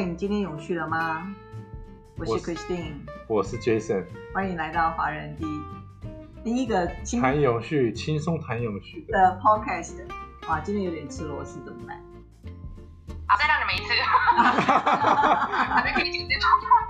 [0.00, 1.30] 嗨，你今天永续了吗？
[2.16, 2.94] 我是 Christine，
[3.28, 5.44] 我是 Jason，欢迎来到华人第
[6.42, 9.12] 第一个轻谈永续，轻松谈永续的。
[9.12, 9.98] 的 podcast。
[10.48, 12.00] 哇，今天有点吃螺丝，怎么办？
[13.26, 13.92] 好，再让你们一次，
[15.68, 16.48] 反正可以剪这种。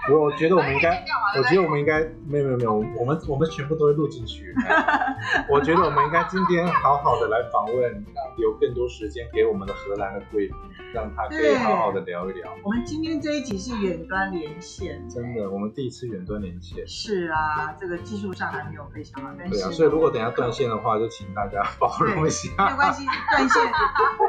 [0.09, 1.05] 我觉得我们应该
[1.37, 4.55] 我觉得我们应该没有没有没有，我们我们全部都会录进去。
[5.51, 10.56] 我觉得我们应该今天好好的来访问，让留更多时间给我们的荷兰的贵宾，
[10.95, 12.51] 让他可以好好的聊一聊。
[12.65, 16.87] 我们今天这一集是远端连线，真的，我们第一次远端连线。
[16.89, 19.62] 是啊，这个技术上还没有非常好，但是对。
[19.62, 22.51] 啊，所以如果等下断线的话，就请大家包容一下。
[22.64, 23.73] 没有关系，断线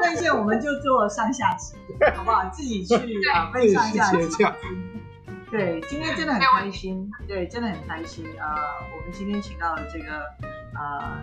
[0.00, 1.74] 断线我们就做上下集，
[2.14, 2.48] 好不好？
[2.52, 2.94] 自己去
[3.30, 4.38] 啊分上下集。
[5.52, 8.24] 对，今天真的很开心，对，真的很开心。
[8.40, 8.48] 呃，
[8.96, 10.24] 我们今天请到了这个
[10.74, 11.20] 呃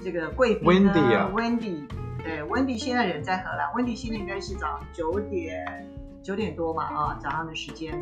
[0.00, 1.88] 这个贵宾呢 Wendy 啊，Wendy，
[2.22, 5.84] 对，Wendy 现在人在荷兰，Wendy 现在应该是早上九点
[6.22, 7.92] 九点多嘛啊，早上的时间。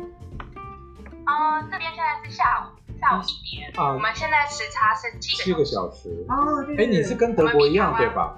[1.25, 5.97] 啊、这边现在是下午下午一点，啊我们现在时差是七七个个小时。
[5.97, 6.25] 小时。
[6.29, 8.37] 哦，对哎，你是跟德国一样对吧？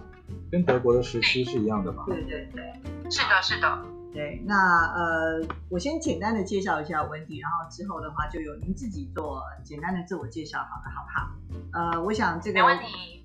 [0.50, 2.06] 跟德国的时区是一样的吧？
[2.08, 2.64] 对对对
[3.12, 3.86] 是的，是的。
[4.14, 11.32] 对，那呃，我先简单的介绍一下 Wendy，然后之后的话就由您自己做简单的自我介绍，好了，好不好？
[11.72, 12.60] 呃，我想这个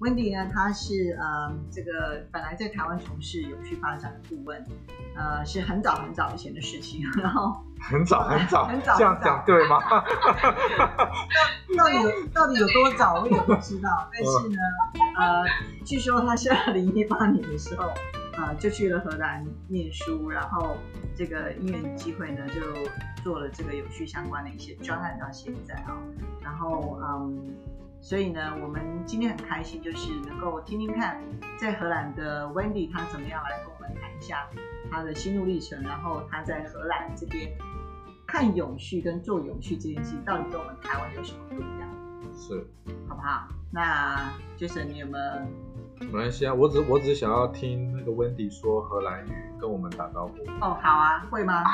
[0.01, 4.65] Wendy 呢，他是呃这个本来在台湾从事永续发展的顾问，
[5.15, 9.79] 呃是很早很早以前的事情，然后 很早很早，很早这样讲对吗？
[11.77, 14.57] 到底有到底有多早我也不知道，但是呢，
[15.19, 15.45] 呃，
[15.85, 17.93] 据说他是二零一八年的时候，
[18.39, 20.79] 呃就去了荷兰念书，然后
[21.15, 22.61] 这个因缘机会呢就
[23.23, 25.99] 做了这个有趣相关的一些专案到现在啊、
[26.43, 27.55] 然后嗯。
[28.01, 31.21] 所以呢，我们今天很开心，就是能够听听看，
[31.59, 34.49] 在荷兰的 Wendy 她怎么样来跟我们谈一下
[34.89, 37.51] 她的心路历程，然后她在荷兰这边
[38.25, 41.91] 看永续跟做永续这件事情，到底跟我们台湾有什么不一样，
[42.33, 42.65] 是，
[43.09, 43.49] 好不好？
[43.73, 45.25] 那就是你有没有？
[46.01, 51.65] 没关系啊，我只我只想要听那个温迪说荷兰语跟我们打招呼，哦，好啊，会吗？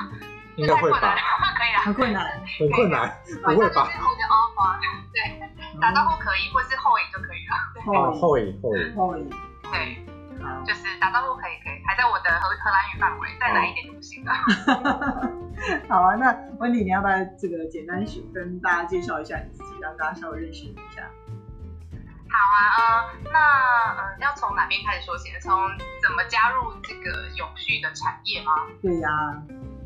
[0.57, 1.83] 应该会吧可以啊。
[1.83, 2.25] 很困难，
[2.59, 3.13] 很困难，
[3.43, 3.85] 不会吧？
[3.85, 4.81] 反正就是 hold off 啊，
[5.13, 7.55] 对，打招呼可以，或是后影就可以了。
[7.85, 9.31] 后影后影后影，
[9.65, 14.33] 会，对，好，就是打招呼可以，可以，还在我的荷荷兰语范围，再难一点就不行了。
[15.89, 16.15] 好啊。
[16.15, 21.03] 那温迪，你要不要这个简单跟大家介绍一下你自己，让大家稍微认识你一下？
[22.35, 23.39] 好啊，呃，那
[24.03, 25.39] 呃，要从哪边开始说起呢？
[25.41, 25.53] 从
[26.03, 28.53] 怎么加入这个永续的产业吗？
[28.83, 29.09] 对呀、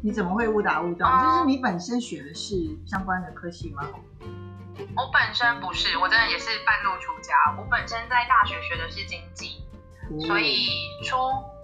[0.03, 1.13] 你怎么会误打误撞？
[1.13, 2.55] 哦就是你本身学的是
[2.87, 3.85] 相关的科系吗？
[4.97, 7.35] 我本身不是，我真的也是半路出家。
[7.59, 9.63] 我本身在大学学的是经济，
[10.27, 10.69] 所以
[11.05, 11.17] 出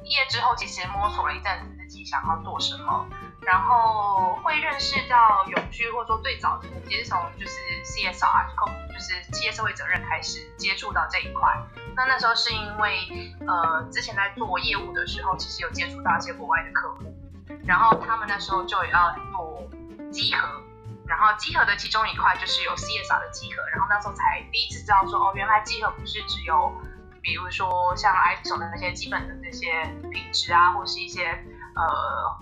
[0.04, 3.06] 业之后，其实摸索了一阵子自己想要做什么，
[3.44, 7.52] 然后会认识到永续，或者说最早的其实从就是
[7.84, 8.46] CSR
[8.92, 11.54] 就是企业社会责任开始接触到这一块。
[11.94, 17.14] 那那时候是因为呃之前在做业务的时候，其实有接触到一些国外的客户，
[17.66, 19.68] 然后他们那时候就也要做
[20.10, 20.60] 集合。
[21.06, 26.72] 然后集合的其中一块就是有 CSR 的集合，然后那时候才第一次知道说，哦，原来集合不是只有，
[27.20, 31.26] 比如说像 ISO 的那些基本的这些品质啊，或是一些
[31.76, 32.38] 呃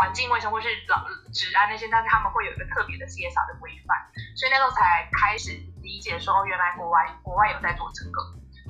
[0.00, 3.92] 环境卫生或是老治安那些，但是他们会有一个特别的 CSR 的规范，
[4.34, 5.52] 所以那时候才开始
[5.82, 8.16] 理解说，原来国外国外有在做这个。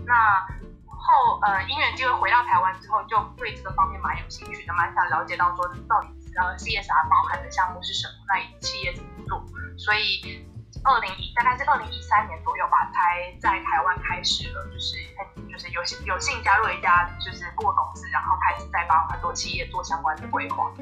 [0.04, 0.42] 那
[0.90, 9.46] 后呃因缘机会回到台湾之后，就对这个方面蛮有兴趣的，蛮想了解到说到底呃 CSR 包含的项目是什么，那企业怎么做。
[9.78, 10.44] 所以
[10.82, 20.72] 二零一大概是二零一三年左右吧，才在台湾开始了，就是很就是有幸有幸加入一家就是顾问公司，然后开始在帮很多企业做相关的规划。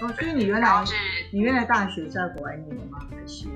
[0.00, 0.94] 哦，所以你原来是
[1.32, 2.98] 你原来大学是在国外念的吗？
[3.10, 3.46] 还是？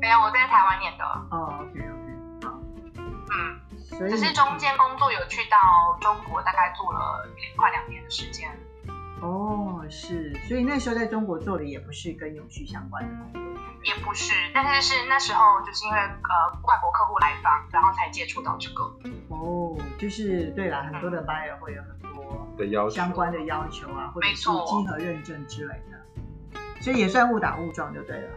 [0.00, 2.60] 没有我在台湾念的，哦，OK OK，好，
[2.96, 3.60] 嗯，
[3.98, 7.26] 所以只是中间工作有去到中国，大概做了
[7.56, 8.48] 快两年的时间。
[9.20, 13.62] 哦是，所以那时候在中国做的也不是跟永续相关的工作。
[13.84, 18.82] 也不是，但是是那时候就是因为呃外国客户来访，然后才接触到这个。
[19.28, 28.28] 哦，就是对啦，很多的 buyer 会有很多的要求相关的要求啊，或者是没错稽核认证之类的，所以也算误打误撞就对了。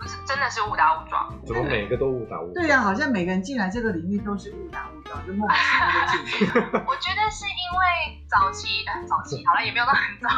[0.00, 2.54] 不是真的是误打误撞，怎么每个都误打误撞？
[2.54, 4.97] 对呀、好像每个人进来这个领域都是误打误
[6.86, 10.28] 我觉得是因为早期，呃，早期好了也没有到很早，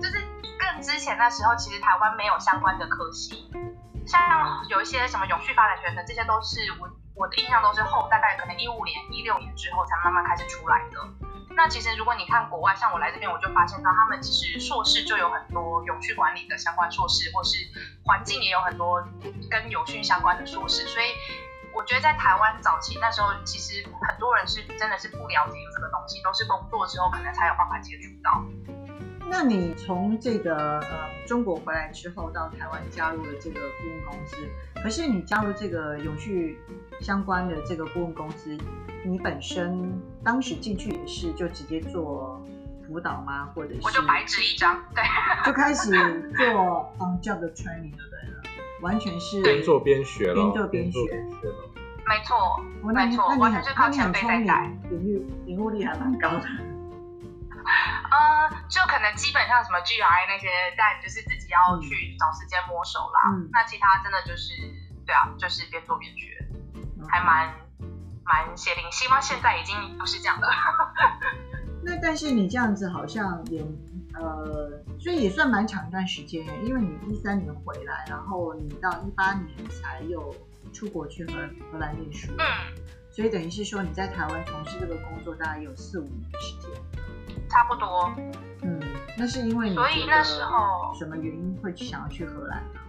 [0.00, 0.20] 就是
[0.58, 3.50] 更之前那时候，其实台湾没有相关的科系，
[4.06, 4.20] 像
[4.68, 10.98] 有一些什么永续发展学程，这些都是我我的印象都是后大概可能一五年、一六年之后才慢慢开始出来的。
[11.56, 17.56] 那其实如果你看国外，像我来这边，我就发现到他们其实硕士就有很多永续管理的相关硕士，或是
[18.04, 19.02] 环境也有很多
[19.48, 20.86] 跟永续相关的硕士。
[20.86, 21.06] 所以
[21.76, 28.42] 我觉得在台湾早期那时候，其实很多人是真的是不了解有这个东西，都是工作之后可能才有办法接触到。
[29.28, 34.36] 那你从这个呃中国回来之后，到台湾加入了这个顾问公司，
[34.82, 36.58] 可是你加入这个永续
[37.02, 38.56] 相关的这个顾问公司，
[39.04, 42.42] 你本身当时进去也是就直接做
[42.86, 43.50] 辅导吗？
[43.54, 45.04] 或者是我就白纸一张，对，
[45.44, 48.42] 就开始做 on job 的 training 对不对了？
[48.80, 51.70] 完全是边做边学了，边做边学了。
[52.06, 56.46] 没错，没错，完全是靠前辈在带，领域领悟力还蛮高的。
[57.66, 60.46] 呃，就可能基本上什么 GRI 那些，
[60.78, 63.34] 但就是自己要去找时间摸手啦。
[63.34, 64.52] 嗯，那其他真的就是，
[65.04, 66.46] 对啊，就是边做边学，
[67.08, 67.52] 还蛮
[68.24, 68.84] 蛮协灵。
[68.92, 70.46] 希望现在已经不是这样的。
[71.82, 73.60] 那但是你这样子好像也
[74.18, 80.34] 呃，所以也算蛮长一段时间，因为你一三年回来，然后你到一八年才有
[80.72, 81.32] 出国去荷
[81.70, 82.32] 荷兰念书。
[82.38, 82.44] 嗯，
[83.10, 86.70] 所以等于是说你在台湾从事这个工作大概有四五年的时间。
[87.48, 88.12] 差不多，
[88.62, 88.80] 嗯，
[89.16, 92.80] 那是因为你所以那时候什么原因会想要去荷兰呢？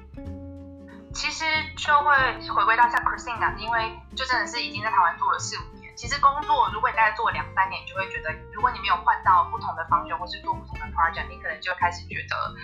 [1.14, 1.46] 其实
[1.76, 5.77] 就会回归到像 Christine 讲，因为就真的是已经在台湾做了四五年。
[5.98, 12.56] 其实工作如果你大概做两三年，你就会觉得，如果你没有换到不同的方向或是做不同的 project，你可能就会开始觉得，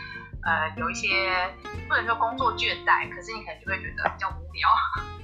[0.44, 1.54] 呃，有一些
[1.90, 4.70] 不能说工作倦怠，可是你可能就会觉得比较无聊。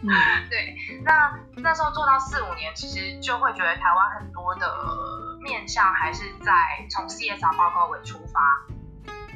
[0.01, 0.09] 嗯，
[0.49, 0.75] 对。
[1.05, 4.67] 那那时候做到四五年，其实就会觉得台湾很多的。
[5.41, 6.51] 面向还是在
[6.91, 8.41] 从 CSR 报告为出发，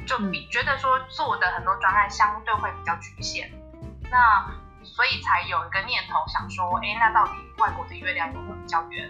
[0.05, 3.49] 就比觉得说做的很多专案相对会比较局限，
[4.11, 4.45] 那
[4.93, 9.09] 所以才有一个念头想说，哎，那到底外国的月亮有没有比较圆？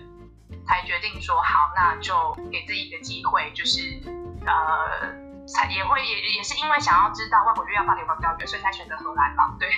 [0.65, 4.00] 才决定说好，那就给自己一个机会，就是
[4.47, 9.56] 呃，才也会也也是因为想要知道外国月亮到底有没有比较圆，所以才选择荷兰嘛。
[9.59, 9.69] 对，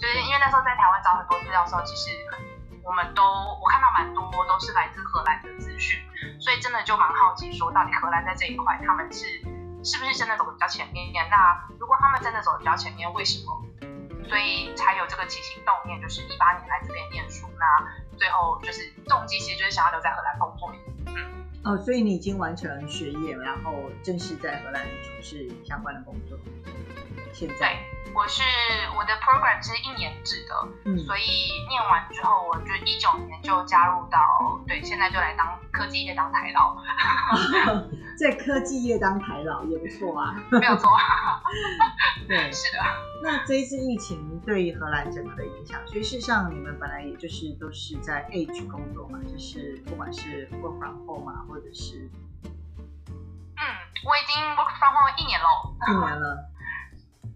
[0.00, 2.10] 就是因为那时候在台湾找很多资料的时候，其实。
[2.84, 6.02] 我们都我看到蛮多都是来自荷兰的资讯，
[6.40, 9.24] 所以真的就蛮好奇，说到底荷兰在这一块他们是
[9.84, 11.24] 是不是真的走的比较前面一点？
[11.30, 13.64] 那如果他们真的走的比较前面，为什么？
[14.28, 20.72] 所以才有这个起心动念，就是一八年来这边念书，那最后就是动机其实就是想要留在荷兰工作。
[21.06, 26.38] 嗯，哦，所以你已经完成学业，然后正式在荷兰从事相关的工作。
[27.32, 27.91] 现在。
[28.14, 28.42] 我是
[28.96, 30.54] 我的 program 是一年制的，
[30.84, 31.22] 嗯，所以
[31.68, 34.18] 念完之后，我就一九年就加入到，
[34.66, 36.76] 对，现在就来当科技业当台老，
[38.18, 41.40] 在科技业当台老也不错啊， 没有错，啊
[42.28, 42.78] 对，是的。
[43.22, 52.10] 那这一次疫情对荷兰整个的影响，所以事实上你们本来也就是都是在 Age 工作嘛，就是不管是 work from home 嘛，或者是，
[52.44, 53.62] 嗯，
[54.04, 56.51] 我已经 work from home 一年喽，一年了。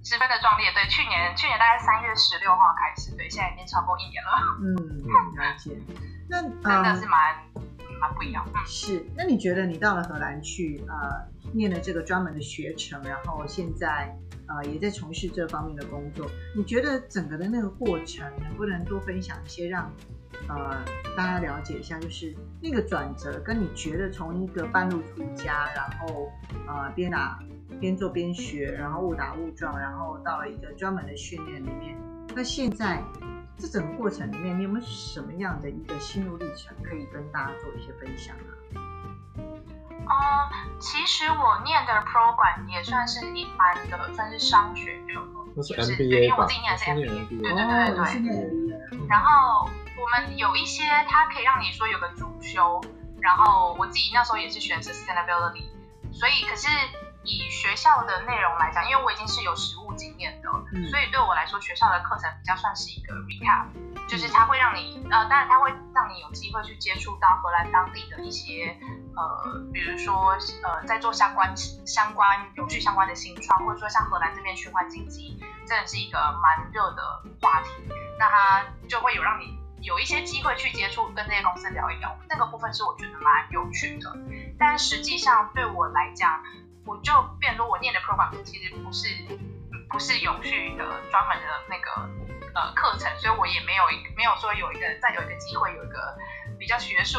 [0.07, 4.31] 十分的壮烈，对，去年去年大概三月十六号开始，对，现在已经超过一年了。
[4.63, 5.03] 嗯，
[5.35, 5.77] 了解。
[6.31, 7.35] 那 真的是蛮
[8.01, 8.47] 蛮不一样。
[8.55, 9.05] 嗯，是。
[9.17, 14.17] 那你觉得你到了荷兰去，呃，念了这个专门的学程，然后现在
[14.47, 19.91] 呃也在从事这方面的工作，你觉得整个的那个过程，能不能多分享一些，让
[20.49, 20.85] 呃
[21.17, 26.31] 大家了解一下，就是那个转折，跟你觉得从一个半路出家，然后
[26.67, 27.39] 呃边打。
[27.79, 31.95] 边做边学，然后误打误撞，然后到了一个专门的训练里面。
[32.35, 33.03] 那现在
[33.59, 38.35] 这整个过程里面，你有没有什么样的一个心路历程可以跟大家做一些分享
[40.07, 40.49] 啊？
[40.49, 45.21] 嗯，其实我念的 program 也算是一般的，算是商学就
[45.55, 47.51] 那是 MBA 因为我自己念的是 MBA，对对
[48.23, 49.07] 对对。
[49.07, 52.81] 然后我们有一些，它可以让你说有个主修，
[53.21, 55.65] 然后我自己那时候也是选 sustainability，
[56.13, 56.69] 所以可是。
[57.29, 60.49] 以学校的内容来讲，因为我已经是有实务经验的，
[60.89, 63.67] 所以对我来说，学校的课程比较算是一个 recap，
[64.09, 68.79] 就是它会让你，呃，当然它会让你有机会去接触到荷兰当地的一些，
[69.17, 71.53] 呃，比如说，呃，在做相关
[71.85, 75.37] 相关有趣相关的新创，或者说像荷兰这边循环经济，
[75.67, 77.71] 真的是一个蛮热的话题，
[78.21, 79.56] 那它就会有让你
[79.87, 84.13] 有一些机会去接触，跟这些公司聊一聊，那个部分是我觉得蛮有趣的，
[84.59, 86.43] 但实际上对我来讲。
[86.89, 89.09] 我就变如，我念的 program 其实不是
[89.91, 92.09] 不是永续的专门的那个
[92.55, 93.83] 呃课程，所以我也没有
[94.17, 96.17] 没有说有一个再有一个机会有一个
[96.61, 97.19] 比较学术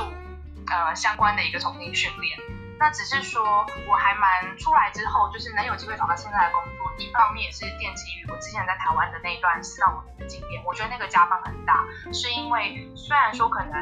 [0.71, 2.39] 呃相关的一个重新训练。
[2.79, 13.73] 那只是说我还蛮出来之后，就是能有机会找到现在的工作，一方面也是奠基于我之前在台湾的那一段四到五年的经验，我觉得那个加分很大，是因为虽然说可能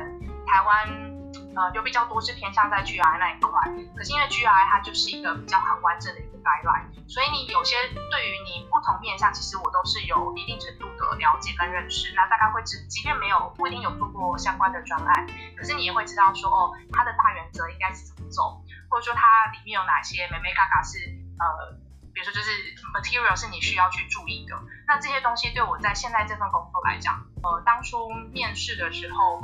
[0.46, 1.16] 台湾。
[1.56, 3.50] 呃有比较多是偏向在 GRI 那一块。
[3.96, 7.76] 可是因为 GRI 它就是一个比较很完整的一个 guideline，所以你有些
[8.12, 12.14] 对于你不同面向，其实我都是有一定程度的了解跟认识。
[12.16, 20.98] 那大概会知，即便没有不一定有做过相关的专案，可是你也会知道说哦，它的大原则应该是怎么走，或者说它里面有哪些美美嘎嘎是
[21.40, 21.78] 呃。
[22.16, 22.50] 比如说，就是
[22.94, 24.56] material 是你需要去注意的。
[24.88, 29.44] 那这些东西对我在现在这份工作来讲，呃，当初面试的时候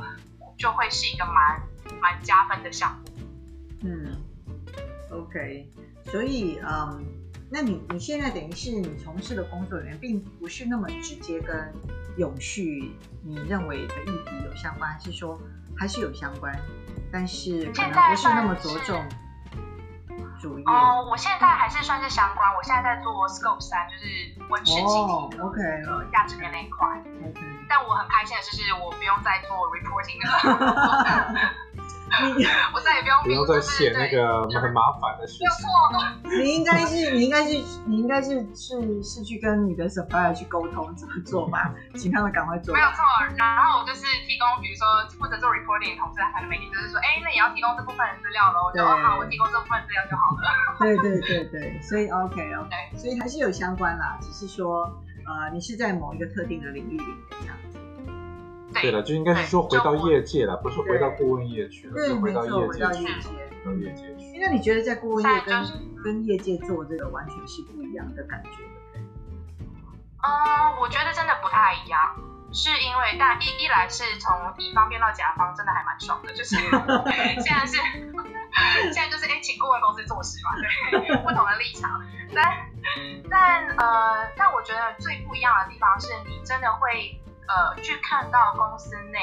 [0.57, 1.61] 就会是一个蛮
[1.99, 3.03] 蛮加分的项目。
[3.83, 4.23] 嗯
[5.11, 5.69] ，OK。
[6.05, 7.05] 所以，嗯，
[7.51, 11.73] 那你你现在等于是你从事的工作里面，并不是那么直接跟
[12.15, 15.37] 永续你认为的议题有相关，还是说
[15.77, 16.57] 还是有相关，
[17.11, 19.05] 但是可能不是那么着重。
[20.65, 24.05] 哦，我现在还是算是相关，我现在在做 Scope 三，就是
[24.49, 26.87] 温室气体，OK，呃，价值链那一块。
[27.69, 31.51] 但我很开心的就是，我不用再做 reporting 了。
[32.75, 35.47] 我再也不用不要再写那个很麻烦的事情。
[36.43, 37.53] 你应该是你应该是
[37.85, 42.73] 你应该是是是去跟你的 supplier 去沟通怎么做吧， 请他们赶快做。
[42.73, 43.03] 没有错，
[43.37, 44.85] 然后我就是提供，比如说
[45.17, 48.67] 负责做 reporting 的同事，他的媒体就是说，哎，那也要提供这部分的资料喽。
[48.67, 50.75] 我就好，我提供这部分资料就好了。
[50.79, 54.83] 对对对对，所以 OK OK，所以还是有相关啦，只是说
[55.25, 57.55] 呃，你是在某一个特定的领域里面这样。
[58.73, 63.05] 对了，就应该是说回到业界了，不是回到顾问业去了，是回到业界去。
[63.63, 64.39] 到业界去。
[64.39, 65.63] 那你觉得在顾问业跟
[66.03, 68.63] 跟业界做这个完全是不一样的感觉？
[70.23, 71.99] 嗯，我觉得真的不太一样，
[72.51, 76.55] 是因为但一一来是从乙方变到甲方，真的还蛮爽的，就是
[77.41, 77.77] 现在是
[78.91, 80.57] 现在就是哎请顾问公司做事嘛，
[80.89, 82.01] 对，不同的立场，
[82.33, 82.65] 但
[83.29, 87.20] 但呃但我觉得最不一样的地方是你真的会。
[87.51, 89.19] 呃，去看到公司内，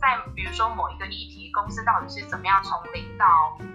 [0.00, 3.26] 在比如说某一个议题，公司到底是怎么样从零到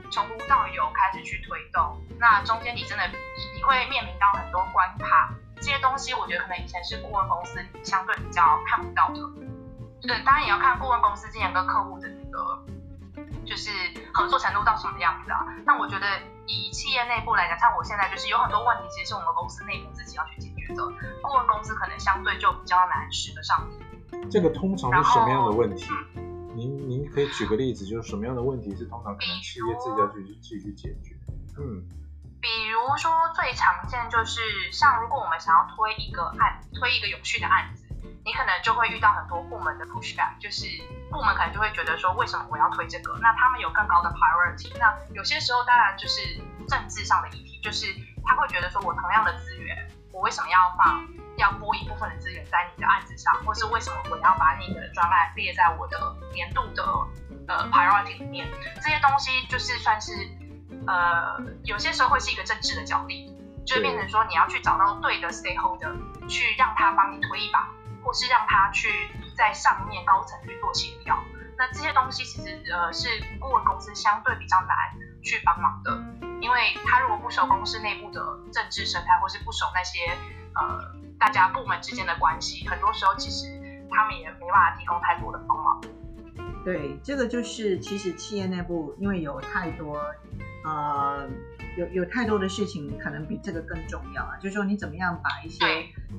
[0.10, 9.22] 从无到有开始去推动，那中间你真的你会面临到很多关卡，这些东西我觉得可能以前是顾问公司相对比较看不到的。
[10.02, 12.66] 对，当然也要看顾问公司今年跟客户的那个
[13.46, 13.70] 就是
[14.14, 15.46] 合作程度到什么样子啊。
[15.64, 16.08] 那我觉得
[16.48, 20.84] 以企业内部来讲，像我现在就是有很多问题，其实是我们公司内部自己要去解决的，
[21.22, 23.64] 顾问公司可能相对就比较难使得上。
[24.30, 25.90] 这个通常是什么样的问题？
[26.56, 31.16] 您您可以举个例子，就是什么样的问题是通常可能企业自己要去自己去解决？
[31.58, 31.88] 嗯，
[32.42, 34.42] 比如说最常见就是
[34.72, 37.88] 像如果我们想要推一个案，推一个有序的案子，
[38.26, 40.68] 你可能就会遇到很多部门的 pushback，就是
[41.10, 43.18] 部门可能就会觉得说为什么我要推这个？
[43.22, 44.76] 那他们有更高的 priority。
[44.78, 46.20] 那有些时候当然就是
[46.68, 47.88] 政治上的议题，就是
[48.26, 51.08] 他会觉得说我同样的资源，我为什么要放？
[51.42, 56.84] 要拨一部分的资源在你的案子上，或是为什么我要把你的专案列在我的年度的
[57.48, 58.48] 呃 priority 里面？
[58.76, 60.14] 这些东西就是算是
[60.86, 67.68] 呃有些时候会是一个政治的角力，就变成说你要去找到对的 stakeholder 去让他帮你推一把，
[68.04, 68.90] 或是让他去
[69.36, 71.18] 在上面高层去做协调。
[71.58, 74.78] 那这些东西其实呃是顾问公司相对比较难
[75.24, 76.00] 去帮忙的，
[76.40, 78.22] 因为他如果不熟公司内部的
[78.54, 80.16] 政治生态，或是不熟那些
[80.54, 81.02] 呃。
[81.22, 83.48] 大家部门之间的关系，很多时候其实
[83.92, 85.80] 他们也没办法提供太多的帮忙。
[86.66, 90.00] 对，这个就是其实企业内部因为有太多
[90.66, 91.28] 呃
[91.78, 94.36] 有有太多的事情，可能比这个更重要啊。
[94.42, 95.64] 就是说你怎么样把一些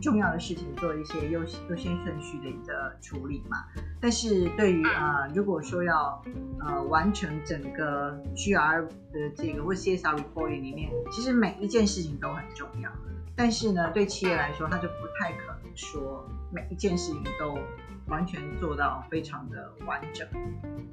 [0.00, 3.64] 重要的事情做一些优优先顺序的一个处理嘛。
[4.00, 6.22] 但是对于呃如果说要
[6.60, 12.90] 呃完成整个 GR 的这个或 CSR reporting 里面，其实每一件事情都很重要。
[13.36, 17.58] 但是呢，对企业来说，他就不太可能说每一件事情都
[18.06, 20.28] 完全做到非常的完整，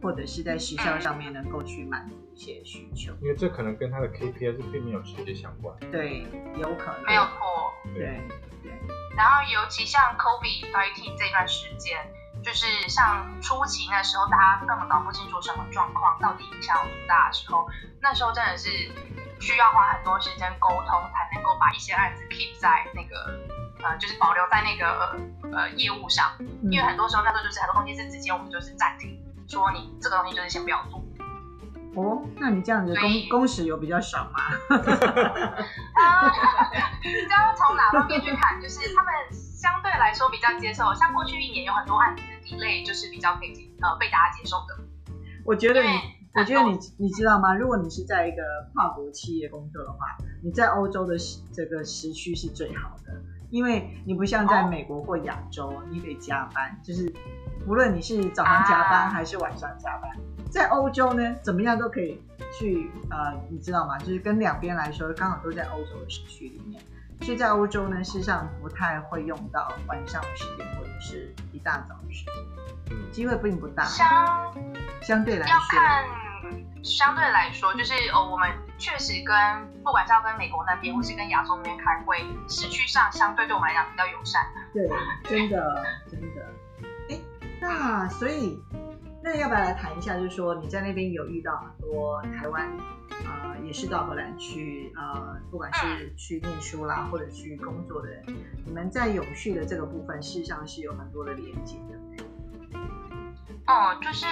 [0.01, 3.11] 或者是在时效上面能够去满足一些需求。
[3.21, 5.75] 因为这可能跟他的 KPI 是并没有直接相关。
[5.91, 6.25] 对，
[6.57, 7.03] 有可能。
[7.05, 7.73] 没有错。
[7.93, 8.21] 对
[8.63, 8.71] 对。
[9.17, 11.97] 然后尤其像 COVID-19 这段时间，
[12.41, 17.67] 就是像初期那时候，大家根本搞不清楚什么状况，到底影响有多大的时候，
[18.01, 18.89] 那时候真的是。
[19.39, 23.39] 需要花很多时间沟通，才能够把一些案子 keep 在那个
[23.83, 25.17] 呃，就是保留在那个
[25.55, 26.31] 呃业务上。
[26.63, 29.17] 因为很多时候那时候就是很多东西是直接我们就是暂停，
[29.47, 31.01] 说你这个东西就是先不要做。
[31.95, 34.39] 哦，那你这样子工工时有比较少吗？
[35.95, 36.29] 啊，
[37.03, 38.61] 你知道从哪方面去看？
[38.61, 44.77] 就是他们相对来说比较接受，像过去一年有很多案子的 delay 就是比较可以呃被大家接受的。
[45.45, 46.18] 我觉得你。
[46.39, 47.53] 我觉得你你知道吗？
[47.55, 48.41] 如果你是在一个
[48.73, 51.15] 跨国企业工作的话，你在欧洲的
[51.51, 53.13] 这个时区是最好的，
[53.49, 57.13] 因为你不像在美国或亚洲，你得加班，就是
[57.67, 60.09] 无论你是早上加班还是晚上加班，
[60.49, 62.21] 在欧洲呢，怎么样都可以
[62.57, 63.97] 去呃，你知道吗？
[63.99, 66.81] 就是跟两边来说，刚好都在欧洲的时区里面，
[67.21, 72.33] 所以在欧洲呢，事实上不太会用到晚上的时间或者是一大早的时间，
[72.91, 74.07] 嗯，机会并不大，相
[75.01, 76.28] 相对来要说。
[76.49, 79.35] 看，相对来说，就是呃，我们确实跟
[79.83, 84.45] 不管是要跟美国那边，或是跟亚洲那边开会，时区上相对对我们来讲比较友善。
[84.73, 84.89] 对，
[85.23, 86.45] 真的 真的。
[87.09, 87.19] 哎，
[87.61, 88.61] 那所以
[89.23, 90.15] 那要不要来谈一下？
[90.15, 92.69] 就是说你在那边有遇到很多台湾
[93.25, 98.23] 呃，也是到荷兰去呃，不管是去念书啦，或者去工作的人，
[98.65, 101.99] 你们在永续的这个部分，事实上是有很多的连接的。
[103.71, 104.25] 嗯，就是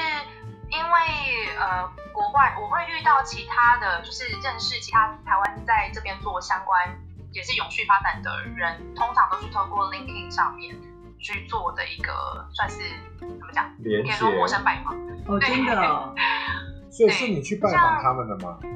[0.70, 6.98] 因为呃，国外我会遇到其他的就是认识其他台湾在这边做相关
[7.32, 10.76] 也是永续发展的人，通常都是透过 LinkedIn 上面
[11.20, 12.78] 去做的一个算是
[13.20, 14.94] 怎么讲，可以说陌生拜访。
[15.28, 16.14] 哦，真的哦，
[16.90, 18.58] 所以是你去拜访他们的吗？
[18.64, 18.70] 嗯，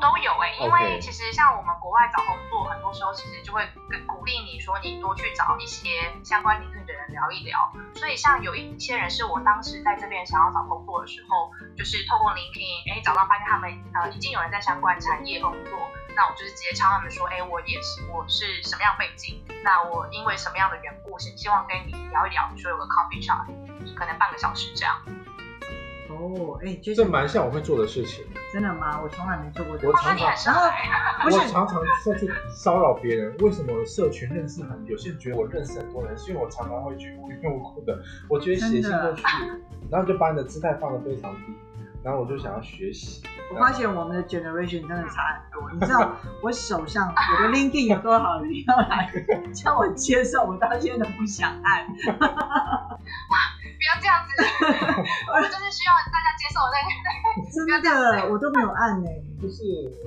[0.00, 7.72] 都有哎、因为其实像我们国外找工作，很多时候其实就会跟鼓励你说，你多去找一些相关领域的人聊一聊。
[7.94, 15.78] 所以像有一些人是我当时在这边想要找工作的时候，就是透过 LinkedIn，哎，找到发现他们呃已经有人在相关产业工作，
[16.16, 23.46] 那我就是直接敲他们说，哎，我也是我是什么样背景，那我因为什么样的缘故，是希望跟你聊一聊，说有个 coffee chat，
[23.94, 24.96] 可能半个小时这样。
[26.18, 28.24] 哦，哎，就这蛮像我会做的事情。
[28.52, 29.00] 真的吗？
[29.02, 29.92] 我从来没做过这个。
[29.92, 31.24] 哦，那你很适合哎。
[31.24, 33.36] 不是我常常会去骚扰别人。
[33.38, 34.84] 为什么社群认识很？
[34.86, 37.98] 有些人觉得我认识很多人，是因为我常常会去无缘无故的，
[38.28, 39.22] 我觉得写信过去，
[39.90, 41.52] 然后就把你的姿态放得非常低，
[42.02, 43.22] 然后我就想要学习。
[43.50, 45.70] 我发现我们的 generation 真的差很多。
[45.72, 46.12] 你知道
[46.42, 49.10] 我手上我的 LinkedIn 有多少人要来
[49.52, 51.86] 叫我接受，我到现在都不想按。
[53.78, 54.42] 不要这样子，
[55.32, 56.90] 我们就是需要大家接受我那个。
[57.48, 59.08] 真的，我都没有按呢、
[59.40, 59.62] 就是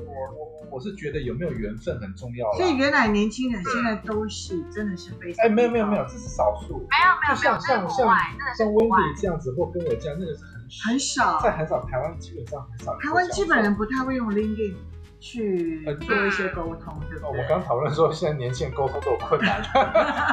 [0.06, 2.52] 我我我是觉得有没有缘分很重要。
[2.54, 6.80] 所以原来年轻人现在都是真的是非常哎，没有没有没有，这是少数。
[6.90, 8.18] 没有没有没有，像像像
[8.58, 8.98] 像国外。
[8.98, 11.40] Wendy 这样子，或跟我这样，那个是很很少。
[11.42, 12.98] 在很少台湾基本上很少。
[13.00, 14.76] 台湾基本人不太会用 LinkedIn
[15.20, 17.46] 去呃做一些沟通，对不哦，我对？
[17.48, 19.62] 刚讨论说，现在年轻人沟通都有困难，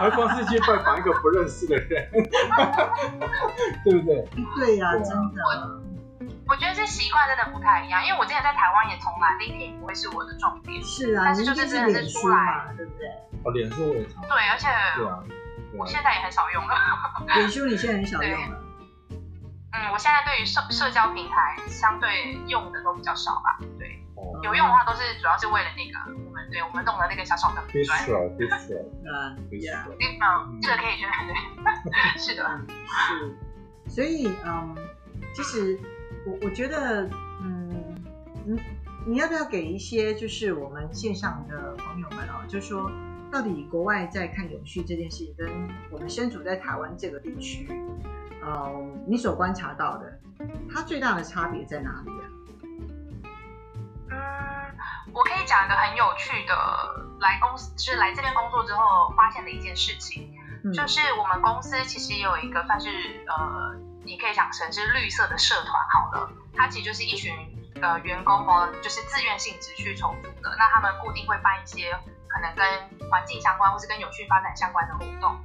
[0.01, 2.09] 何况是去拜访一个不认识的人，
[3.85, 4.27] 对不对？
[4.57, 5.81] 对呀、对啊真的。
[6.49, 10.83] 我觉得这习惯真的不太一样，因为我之前在台湾也从来 LinkedIn 不会是我的重点。
[10.83, 13.07] 是啊，但是就是真的是出来嘛，对不对？
[13.45, 15.21] 哦，脸书我也常，对，而且对啊
[15.77, 16.75] 我现在也很少用了。
[17.37, 18.57] 脸书你现在很少用了。
[19.73, 23.59] 嗯，我现在对于社社交平台相对用的都比较少吧。
[23.79, 28.01] 对，哦有用的话都是主要是为了那个我们对我们弄的那个小小的粉砖。
[28.09, 31.13] Bistro，Bistro，啊，Yeah，Bistro，嗯，这个可以觉得
[31.85, 32.61] 对， 是的。
[32.87, 34.75] 是，所以嗯，
[35.35, 35.79] 其实
[36.27, 37.05] 我我觉得，
[37.43, 37.95] 嗯，
[38.47, 38.61] 你
[39.07, 42.91] 你要不要给一些就是我们线上的朋友们哦，就说
[43.31, 47.69] 到底国外在看永续这件事情，跟我们身处在台湾这个地区，
[48.49, 48.73] 呃，
[49.07, 50.11] 你所观察到的，
[50.73, 52.25] 它最大的差别在哪里啊？
[54.11, 54.17] 嗯，
[55.13, 56.55] 我可以讲一个很有趣的
[57.21, 60.35] 来公司，就是来这边工作之后发现的一件事情。
[60.65, 62.89] 嗯，就是我们公司其实也有一个算是
[63.29, 67.31] 呃，你可以想成是绿色的社团好了，它其实就是一群
[67.83, 70.57] 呃员工哦，就是自愿性质去筹组的。
[70.59, 71.93] 那他们固定会办一些
[72.29, 75.37] 可能跟环境相关或是跟有序发展相关的活动，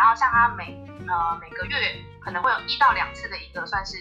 [0.00, 1.76] 然后像他每呃每个月
[2.20, 3.98] 可能会有一到两次的一个算是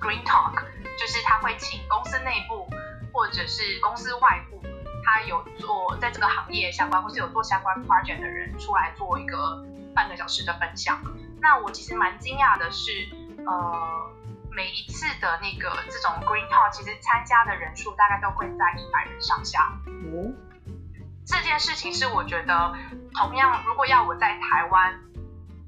[0.00, 0.60] Green Talk，
[0.98, 2.68] 就是他会请公司内部
[3.12, 4.60] 或者是公司外部。
[5.04, 9.64] 他有做在这个行业相关，或是有做相关 project 的人出来做一个
[9.94, 11.00] 半个小时的分享。
[11.40, 12.90] 那我其实蛮惊讶的是，
[13.46, 14.10] 呃，
[14.50, 19.72] 每一次的那个这种 Green Talk，其实参加的人数大概都会在一百人上下。
[19.86, 20.34] 嗯，
[21.24, 22.74] 这件事情是我觉得，
[23.14, 25.00] 同样如果要我在台湾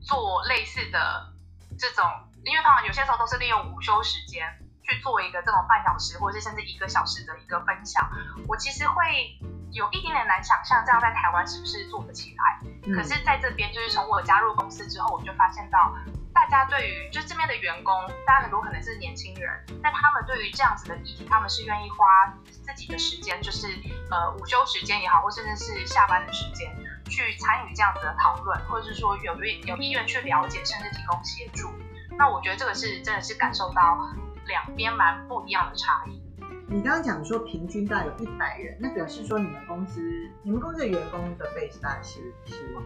[0.02, 1.32] 做类似的
[1.78, 2.04] 这种，
[2.44, 4.46] 因为他们有些时候都是利用午休时间
[4.82, 8.10] 去做一个这种半小时或者是甚至一个小时的一个分享，
[8.46, 9.38] 我其实会
[9.72, 12.68] 有一点点难想象，这样在台湾是不是做得起来。
[12.84, 15.94] 嗯可是在这边，就是从我加入公司之后，我就发现到，
[16.34, 17.94] 大家对于就这边的员工，
[18.26, 22.04] 大家很多可能是年轻人，但他们对于这样子的议题，他们是愿意花
[22.50, 23.68] 自己的时间，就是
[24.10, 26.74] 呃午休时间也好，或甚至是下班的时间，
[27.12, 31.68] 去参与这样子的讨论，或者是说有有意愿去了解，甚至提供协助。
[32.16, 33.98] 那我觉得这个是真的是感受到
[34.46, 36.20] 两边蛮不一样的差异。
[36.68, 40.00] 你刚刚讲说平均大概有一百人，那表示说你们公司
[40.42, 42.82] 你们公司的员工的 base 大概是是吗？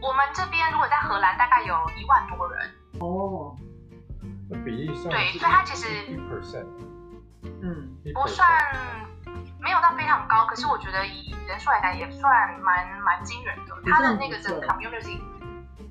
[0.00, 3.56] 我们这边如果在荷兰大概有一万多人，哦，
[4.48, 6.66] 那比例上对所以它其实一 percent，
[7.62, 8.46] 嗯，不算
[9.64, 13.72] 没有到非常高，可是我觉得以人数来讲也算蛮蛮惊人的。
[13.86, 15.18] 他的那个整个 community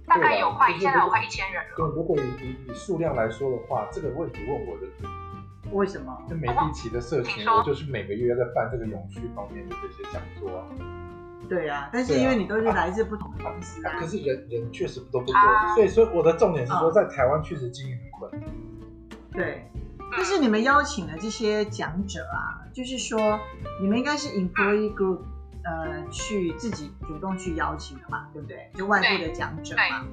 [0.06, 1.92] 大概有快对啦现在有快一千人对，了。
[1.96, 4.86] 如果以以以数量来说的话，这个问题问我的，
[5.72, 6.16] 为什么？
[6.30, 10.66] 就每地期的社群，我就是每个月在办这个永续方面的这些讲座啊。
[11.50, 18.50] 对啊，但是因为你都是来自不同的公司啊可，是人人确实都不多，啊所以说我的重点是说，嗯在台湾确实经营很困难。
[19.32, 19.68] 对。
[19.74, 19.80] 嗯
[20.16, 23.40] 但是你们邀请的这些讲者啊，就是说
[23.80, 25.20] 你们应该是 employee group，
[25.64, 28.70] 呃，去自己主动去邀请的嘛，对不对？
[28.74, 30.06] 就外部的讲者嘛，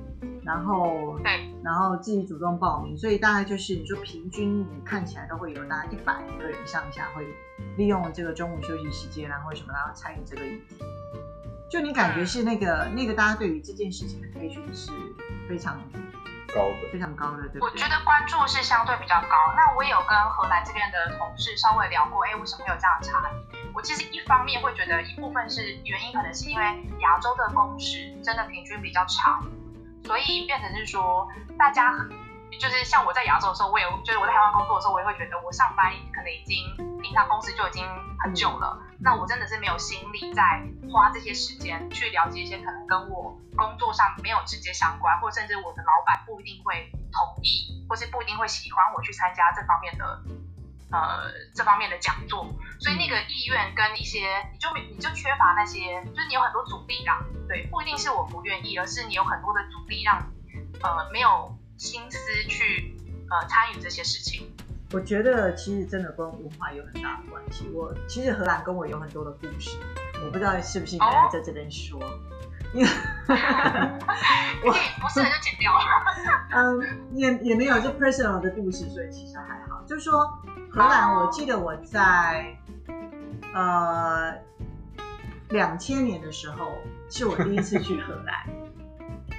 [0.44, 7.26] 然后对，然后自己主动报名，所以大概就是你说平均你看起来都会有大概一百个人上下会
[7.76, 10.76] 利用这个中午休息时间啊，或者什么然后参与这个议题。
[11.70, 14.90] 就你感觉是那个那个大家对于这件事情的推讯是
[15.48, 15.80] 非常
[16.54, 17.60] 高的，非常高的，对对？
[17.60, 19.52] 我觉得关注是相对比较高。
[19.56, 23.72] 那我也有跟荷兰这边的同事稍微聊过，哎，为什么会有这样的差异？
[23.74, 26.64] 我其实一方面会觉得一部分是原因，可能是因为
[27.00, 29.46] 亚洲的工时真的平均比较长，
[30.04, 31.94] 所以变成是说大家
[32.58, 37.84] 就是像我在亚洲的时候，我也就是我在台湾工作的时候，我也会觉得我上班可能已经平常公司就已经
[38.18, 50.22] 很久了，那我真的是没有心力在花这些时间去了解一些可能跟我工作上没有直接相关，或甚至我的老板不一定会同意，或是不一定会喜欢我去参加这方面的
[50.90, 52.46] 呃这方面的讲座，
[52.80, 57.20] 所以那个意愿跟一些你就没你就缺乏那些，就是你有很多阻力啦。
[57.48, 62.94] 对，不一定是我不愿意，而是你有很多的阻力让你呃没有心思去
[63.30, 64.52] 呃参与这些事情。
[64.92, 67.66] 我觉得其实真的跟文化有很大的关系。
[67.72, 69.78] 我其实荷兰跟我有很多的故事，
[70.22, 71.98] 我不知道是不是应该在这边说，
[72.74, 72.88] 因为
[73.26, 75.80] 可以不是的就剪掉了。
[76.52, 79.82] 嗯也也没有是 personal 的故事，所以其实还好。
[79.86, 80.26] 就是说
[80.70, 82.54] 荷兰，我记得我在
[83.54, 84.34] 呃
[85.48, 86.72] 两千年的时候
[87.08, 88.44] 是我第一次去荷兰，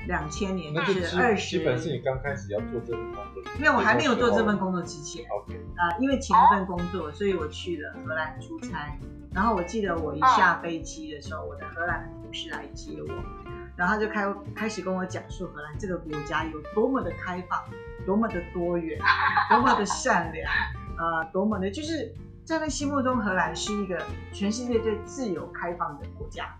[0.07, 1.91] 两千年是基二基本是。
[1.91, 8.97] 你刚开始要做这份工作，没有，我还没有做这份工工作之前，OK，啊，因为前一份工作，所以我去了荷兰出差。
[9.33, 13.07] 然后我记得我一下飞机的时候，我的荷兰的同事来接我，
[13.77, 17.63] 然后他就开开始跟我讲述荷兰这个国家有多么的开放，
[18.05, 18.99] 多么的多元，
[19.49, 20.51] 多么的善良，
[20.97, 26.53] 呃，多么的就是在他心目中，荷兰是一个全世界最自由开放的国家，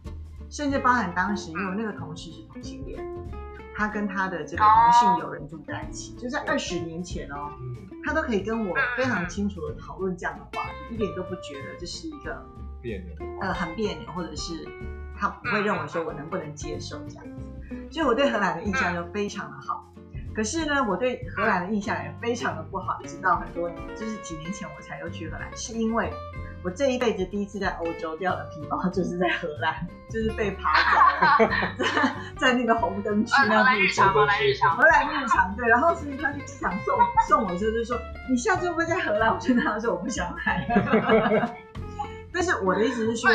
[0.51, 3.01] 甚至包含当时因为我那个同事是同性恋，
[3.73, 7.53] 他跟他的这个同性友人住在一起，就在二十年前哦。
[7.61, 12.45] 嗯，他都可以跟我非常清楚的讨论这样的话题，一点都不觉得这是一个
[12.81, 13.15] 别扭。
[13.39, 14.67] 呃很别扭，或者是
[15.17, 17.47] 他不会认为说我能不能接受这样子。
[17.89, 19.87] 所以我对荷兰的印象就非常的好。
[20.35, 26.11] 可是呢，我对荷兰的印象也非常的不好，直到很多年，就是几年前我才又去荷兰，是因为
[26.63, 30.71] 我这一辈子第一次在欧洲掉的皮包就是在荷兰，就是被爬
[31.37, 31.85] 走了，在
[32.37, 34.13] 在那个红灯区那路上。
[34.13, 34.83] 荷兰日常荷。
[34.85, 36.97] 兰日常对，然后所以他去机场送
[37.27, 37.97] 送我的时候就说
[38.29, 41.55] ：“你下次会不会在荷兰？”我就跟他说：“我不想来。
[42.33, 43.29] ”但是我的意思是说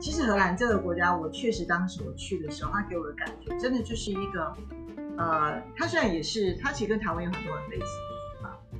[0.00, 4.52] 其实荷兰这个国家，我确实当时我去的时候，他给我的感觉真的就是一个，
[5.16, 8.13] 呃，他虽然也是，他其实跟台湾有很多很类似啊，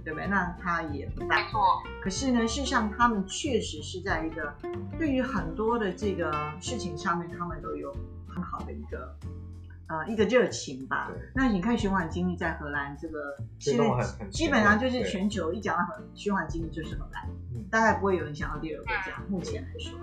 [0.04, 0.28] 对不对？
[0.28, 4.54] 那他也不大没错，可是呢，事实上他们确实是在一个
[4.98, 7.90] 对于很多的这个事情上面，他们都有
[8.28, 9.16] 很好的一个
[9.88, 11.10] 呃一个热情吧。
[11.34, 13.84] 那你看循环经济在荷兰这个现在
[14.30, 19.98] 基本上就是全球一讲到循环经济就是荷兰，嗯大概不会有人想到第二个国家，目前来说。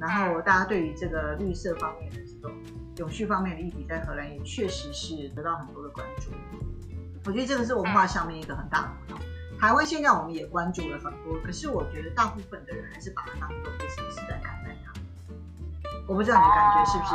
[0.00, 2.52] 然后大家对于这个绿色方面的这种
[2.98, 6.30] 永续方面的议题，在荷兰也确实是得到很多的关注。
[7.24, 9.20] 我觉得这个是文化上面一个很大的不同。
[9.58, 14.92] 台湾现在我们也关注了很多，可是我觉得大部分的人还是把它当做 business 在看待它。
[16.06, 17.14] 我不知道你的感觉是不是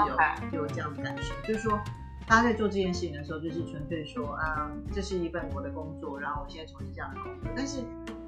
[0.58, 1.80] 有有这样的感觉，就是说
[2.28, 7.52] 大家在做这件事情的时候，就是纯粹说，啊、这是一份我的工作，然后我现在从事这样的工作。
[7.56, 7.80] 但是，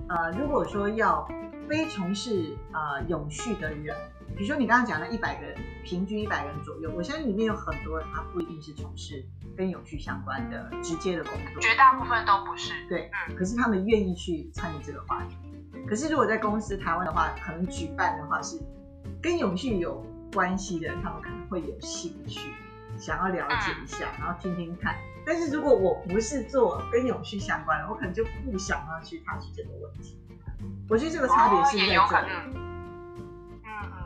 [0.08, 1.28] 呃，如果说要
[1.68, 3.96] 非从事呃永续的人，
[4.36, 9.24] 比如说你刚刚讲的一百个人，平均一百个人左右，我相信里面有很多人他不一定是从事
[9.56, 12.74] 跟永续相关的直接的工作，绝大部分都不是。
[12.90, 15.38] 对，嗯可是他们愿意去参与这个话题。
[15.88, 18.60] 可是如果在公司台湾的话，可能举办的话是
[19.22, 22.52] 跟永续有关系的人，他们可能会有兴趣，
[22.98, 24.96] 想要了解一下，然后听听看。
[25.26, 30.18] 但是如果我不是做跟永续相关的，我可能就不想要去谈这个问题。
[30.90, 32.28] 我觉得这个差别是在这里。
[32.56, 32.73] 嗯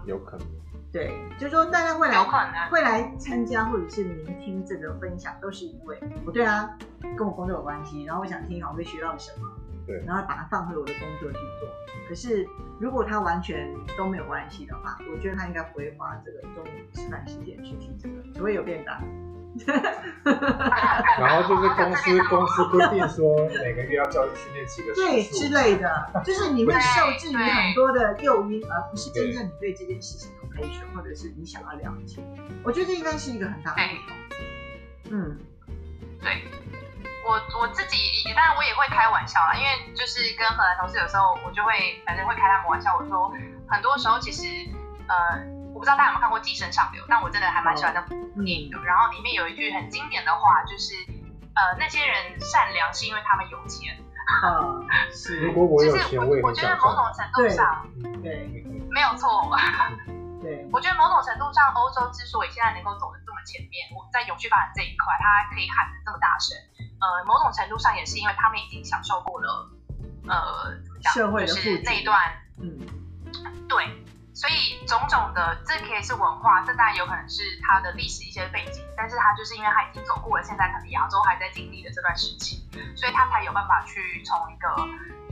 [0.06, 0.48] 有可能。
[0.92, 2.24] 对，就是说大家会来
[2.70, 6.70] 会来参加或者是聆听这个分享，都是因为我对啊
[7.18, 9.48] 跟我工作有关系，然后我想听好我会学到什么，
[9.86, 11.70] 对，然后把它放回我的工作去做。
[12.08, 12.48] 可是
[12.80, 18.98] 如果他完全都没有关系的话，我觉得他应该不会花这个中午吃饭时间去听这个，除非有便当。
[21.20, 32.22] 然后就是公司公司规定说每个月要教育训练几个对时数之类的，就是你会受制于很多的诱因，而不是真正你对这件事情有 passion，或者是你想要了解。
[32.64, 34.18] 我觉得这应该是一个很大的不同。
[35.12, 35.38] 嗯，
[36.22, 36.44] 对。
[37.28, 37.98] 我我自己，
[38.34, 43.30] 当然我也会开玩笑啦，因为就是跟荷兰同事有时候我就会反正会开他们玩笑，我说
[43.68, 44.48] 很多时候其实
[45.08, 45.44] 呃
[45.78, 48.82] 我不知道大家有没有看过《寄生上流》，但我真的还蛮喜欢那部电影的。
[48.82, 50.98] 然后里面有一句很经典的话，就是
[51.54, 53.94] 呃那些人善良是因为他们有钱。
[54.42, 54.58] 啊，
[55.14, 55.38] 是。
[55.46, 57.86] 如果我有就是钱，我我觉得某种程度上，
[58.26, 58.50] 对，
[58.90, 59.54] 没有错。
[60.42, 66.58] 对，我觉得某种程度上，欧洲之所以现在能够走得这么前面，我在永续发展这一块，它可以喊得这么大声，
[66.98, 69.70] 呃，某种程度上也是因为他们已经享受过了，
[70.26, 72.18] 呃，怎么讲，社会的就是那一段，
[72.58, 72.82] 嗯，
[73.70, 73.86] 对，
[74.38, 82.62] 所以种种的，这可以是文化，这当然有可能是他的历史一些背景，但是他就是因为他已经走过了现在可能亚洲还在经历的这段时期，
[82.96, 84.70] 所以他才有办法去从一个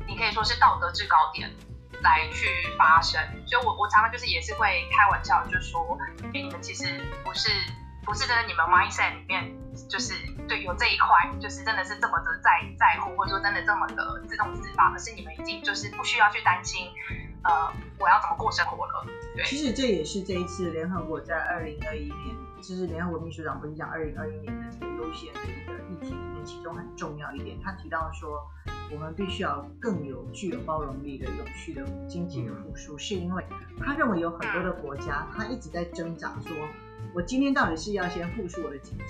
[0.07, 1.53] 你可以说是道德制高点。
[2.01, 2.45] 来去
[2.77, 5.97] 发生，所以我我常常就是也是会开玩笑，就说，
[6.33, 7.49] 给，你们其实不是
[8.05, 9.51] 不是真的，你们 mindset 里面
[9.89, 10.13] 就是
[10.47, 16.87] 对有这一块，就是真的是这么的在在乎，或者说真的这么的自动自发，可是你们已经就是不需要去担心，
[17.43, 19.05] 呃，我要怎么过生活了。
[19.35, 28.49] 对，其实这也是这一次联合国在二零二一年，就是联合国秘书长不是讲二零二一年的这个优先的一个议题里面，其中很重要一点，他提到说。
[28.91, 33.43] 我们必须要更有具有包容力的永续的经济的复苏，是因为
[33.83, 36.55] 他认为有很多的国家，他一直在挣扎，说
[37.15, 39.04] 我今天到底是要先复苏我的经济，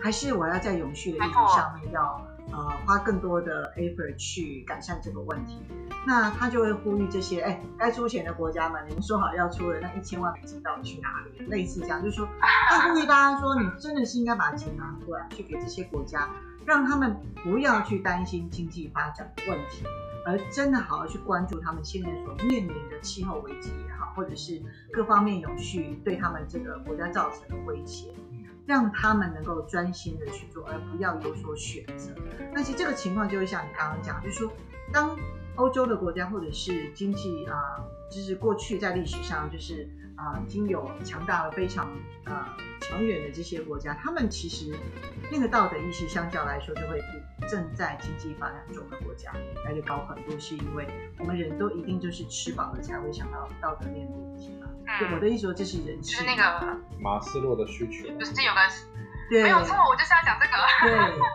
[0.00, 5.60] 还是我要在永续的议题上面要呃花更多的 effort 去改善这个问题？
[6.06, 11.44] 那他就会呼吁这些哎该出钱的国家们，你们说好要出的那一千万美金到底去哪里？
[11.46, 12.28] 类似这样，就是说
[12.68, 16.28] 他呼吁大家说，你真的是应该把钱拿出来去给这些国家。
[16.66, 19.82] 让他们不要去担心经济发展的问题，
[20.26, 24.60] 而真的好好去关注他们现在所面临的气候危机也好，或者是
[24.92, 28.12] 各方面有去对他们这个国家造成的威胁，
[28.66, 32.12] 让他们能够专心的去做，而不要有所选择。
[32.52, 34.52] 那其实这个情况就会像你刚刚讲，就是说，
[34.92, 35.16] 当
[35.56, 37.76] 欧洲的国家或者是经济啊，
[38.10, 39.88] 就是过去在历史上就是
[40.20, 41.86] 啊，已经有强大了非常
[42.24, 42.56] 啊。
[42.82, 44.74] 长远的这些国家，他们其实
[45.30, 46.98] 那个道德意识相较来说，就会
[47.38, 49.30] 比正在经济发展中的国家
[49.64, 50.36] 来的高很多。
[50.40, 54.66] 是因为我们人都一定就是吃饱了才会想到道德面的问题嘛？
[54.98, 56.18] 对，我的意思说这是人性。
[56.18, 58.08] 就是那个马斯洛的需求。
[58.18, 58.60] 就是这有个，
[59.28, 60.56] 对，没有错，我就是要讲这个。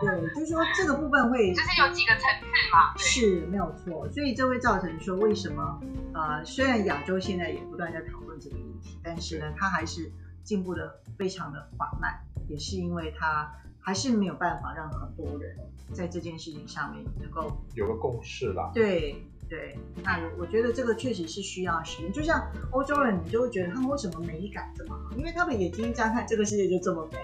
[0.02, 2.92] 对对，就是说这个部分会， 就是有几个层次嘛。
[2.98, 5.80] 是没有错，所以这会造成说为什么
[6.12, 10.12] 呃，虽然亚洲现在也不断在讨论这个议题，但是呢，它还是。
[10.46, 15.56] 进步的非常的缓慢，也是因为他还是没有办法让很多人
[15.92, 18.70] 在这件事情上面能够有个共识啦。
[18.72, 22.12] 对对，那我我觉得这个确实是需要时间。
[22.12, 25.16] 就像欧洲人，你就会觉得他们为什么美感这么好？
[25.16, 27.18] 因为他们眼睛一张开，这个世界就这么美，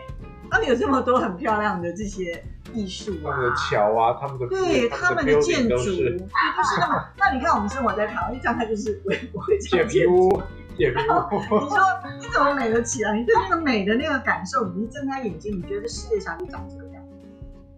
[0.50, 2.44] 他们有这么多很漂亮的这些
[2.74, 7.04] 艺术啊，他们的桥啊，他们的对他们的建筑，对，就是那么。
[7.16, 10.42] 那你看我们生活在台湾，一张开就是我不会建筑。
[10.78, 11.78] 你说
[12.18, 13.16] 你怎么美得起来？
[13.16, 17.16] 你对那个美的那个感受，你一睁开眼睛，你觉得世界上就长这个样子。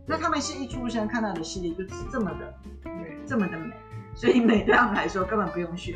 [0.06, 2.54] 那他们是一出生看到的世界就是这么的
[2.84, 3.74] 美，这么的美，
[4.14, 5.92] 所以美对他们来说根本不用学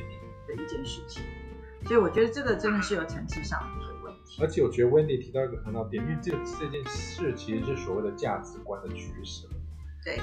[0.46, 1.22] 的一件事情。
[1.84, 4.42] 所以我觉得这个真的是有层次上的问题。
[4.42, 9.46] 而且我觉得温迪提到一个很好点，因为这这件事其实是所谓的价值观的取舍。
[10.04, 10.20] 对。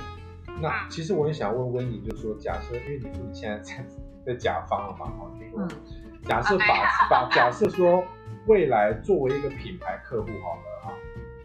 [0.61, 3.85] 那其实我也想问温迪，就是说，假设因为你说你现在在
[4.25, 5.67] 在甲方了嘛，哈，就说。
[6.25, 6.65] 假设把
[7.09, 8.03] 把假设说
[8.47, 10.93] 未来作为一个品牌客户好了哈，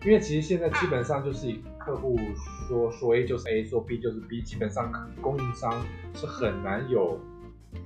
[0.05, 2.19] 因为其实现在基本上就是以客户
[2.67, 4.91] 说说 A 就是 A，说 B 就是 B，基本上
[5.21, 5.71] 供应商
[6.15, 7.21] 是很难有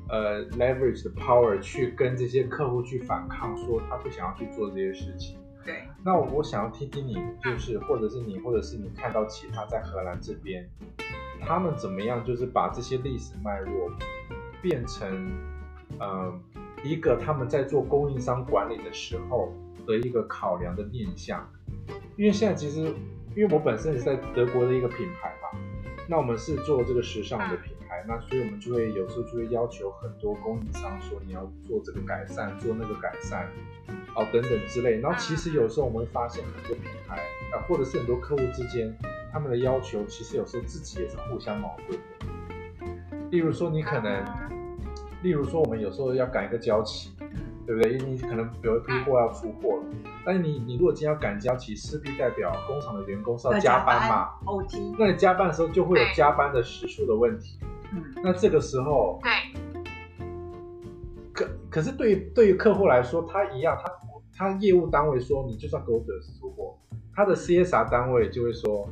[0.09, 5.37] 呃 leverage 的 power 去跟这些客户去反抗，说他不想要去做这些事情。
[5.65, 5.83] 对。
[6.05, 10.69] 那我想要听听你，就是或者是你，或者是你看到其他在荷兰这边，
[11.41, 13.91] 他们怎么样，就是把这些历史脉络
[14.63, 15.33] 变成
[16.01, 16.41] 嗯。
[16.85, 19.53] 一个他们在做供应商管理的时候
[19.87, 21.51] 的一个考量的面向，
[22.17, 22.81] 因为现在其实
[23.35, 25.59] 因为我本身也是在德国的一个品牌嘛，
[26.07, 33.49] 那我们是做这个时尚的品牌，那所以我们就会有时候就会要求很多供应商说你要做这个改善，做那个改善，
[34.15, 35.01] 哦等等之类。
[35.01, 37.17] 然后其实有时候我们会发现很多品牌
[37.53, 38.95] 啊，或者是很多客户之间，
[39.33, 42.07] 他们的要求其实有时候自己也是互相矛盾的。
[43.31, 44.23] 例如说你可能，
[45.25, 47.11] 例如说我们有时候要赶一个交期。
[47.67, 47.95] 对不对？
[47.95, 49.85] 因为你可能有一批货要出货了，
[50.23, 54.95] 但是你你如果今天要赶交期，势必代表工厂的员工是要加班嘛，OT。
[54.99, 57.59] 那你加班的时候就会有加班的时数的问题。
[57.95, 58.05] 嗯。
[58.23, 59.33] 那这个时候，对。
[61.33, 63.91] 可可是对于对于客户来说，他一样，他
[64.37, 66.77] 他业务单位说你就算给我准时出货，
[67.15, 68.87] 他的 CSR 单位就会说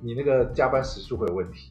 [0.00, 1.70] 你那个加班时数会有问题。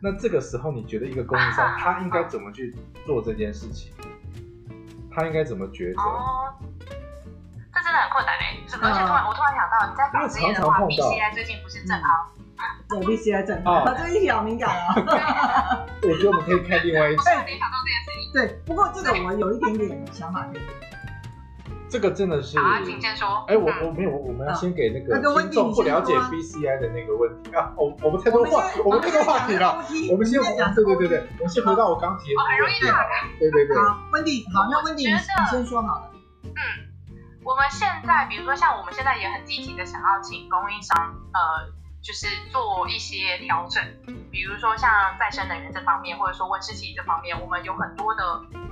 [0.00, 3.92] 那这个时候，你觉得一个供应商他应该怎么去做这件事情？
[5.10, 6.00] 他应该怎么抉择？
[6.02, 6.52] 哦，
[7.72, 8.60] 这真的很困难嘞！
[8.66, 12.30] 而且突然，我突然想到，你在纺织业的话，B C I 最近不是正好？
[12.88, 14.94] 对，B C I 正好，这一题好敏感 啊！
[16.02, 17.22] 我觉得我们可以开另外一集。
[17.46, 18.32] 联想到这件事情。
[18.32, 20.46] 对，不过这个我有一点点想法。
[21.96, 23.42] 这个真的是啊，请先说。
[23.48, 27.72] 哎，我我没有，我们要先给那个听众不了解 BCI 的那个问题啊。
[27.74, 29.82] 我我们太多话，我们太多话题了。
[30.12, 30.38] 我们先
[30.74, 32.40] 对对对对，我先回到我刚提的。
[32.42, 33.26] 很容易打开。
[33.38, 33.74] 对对对。
[33.78, 35.16] 好，温迪，好，那温迪你
[35.50, 36.10] 先说好了。
[36.44, 36.60] 嗯，
[37.42, 41.72] 我们现在比如说像我们现在也很积极的想要请供应商，呃。
[42.06, 43.82] 就是做一些调整，
[44.30, 48.22] 比如说像再生能源这方面，或者说温室气体这方面，我们有很多的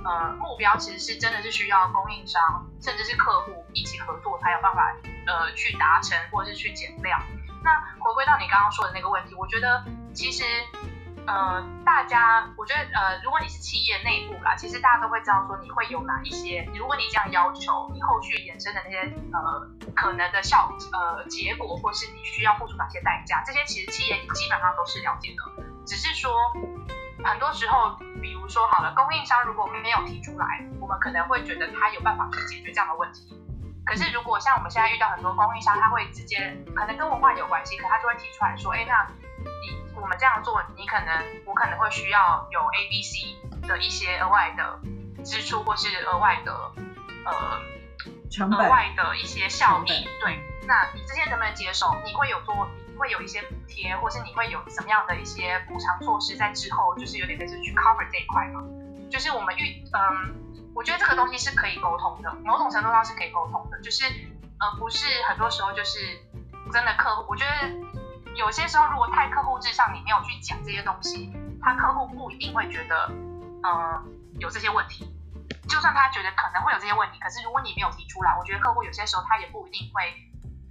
[0.05, 2.41] 呃目标，其实是真的是需要供应商
[2.81, 4.95] 甚至是客户一起合作才有办法
[5.27, 7.21] 呃去达成或者是去减量。
[7.61, 10.45] 那回归到你刚刚说的那个问题，我觉得其实。
[11.27, 18.99] 呃，大家，我觉得，呃，如果你是企业内部啦，其实大家都会知道说你会有哪一些，如果你这样要求，你后续衍生的那些
[19.33, 26.31] 呃可能的效呃结果，或是你需要付出哪些代价，这些其实企业基本上都是了解的，只是说
[27.23, 33.33] 很多时候，比如说好了，供应商如果没有提出来，我们可能会觉得他有办法去解决这样的问题，
[33.83, 39.07] 可是如果像我们现在遇到很多供应商，他会直接可能跟文化有关系，可他就会提出来说，哎，那
[39.39, 39.85] 你。
[39.95, 43.35] 我们这样做，你可能我可能会需要有 A、B、C
[43.67, 44.79] 的一些额外的
[45.23, 46.53] 支出，或是额外的
[47.25, 47.59] 呃
[48.29, 50.07] 成本、额外的一些效益。
[50.21, 51.95] 对，那你这些能不能接受？
[52.05, 52.67] 你会有做，
[52.99, 58.61] 会有一些补贴，或是你会有什么样的一些补偿措施在之后，就是有点类似去 cover 这一块嘛？
[59.09, 60.35] 就是我们预嗯，
[60.75, 64.05] 我觉得这个东西是可以沟通的，某种程度上是可以沟通的，就是
[64.59, 65.99] 呃，不是很多时候就是
[66.71, 68.04] 真的客户，我觉得。
[68.35, 73.09] 有些时候，如果太客户至上，你没有去讲这些东西，他客户不一定会觉得，
[73.63, 74.03] 呃，
[74.39, 75.09] 有这些问题。
[75.69, 80.13] 就算他觉得可能会有这些问题，可是如果你没有提出来，我觉得客户有些时候他也不一定会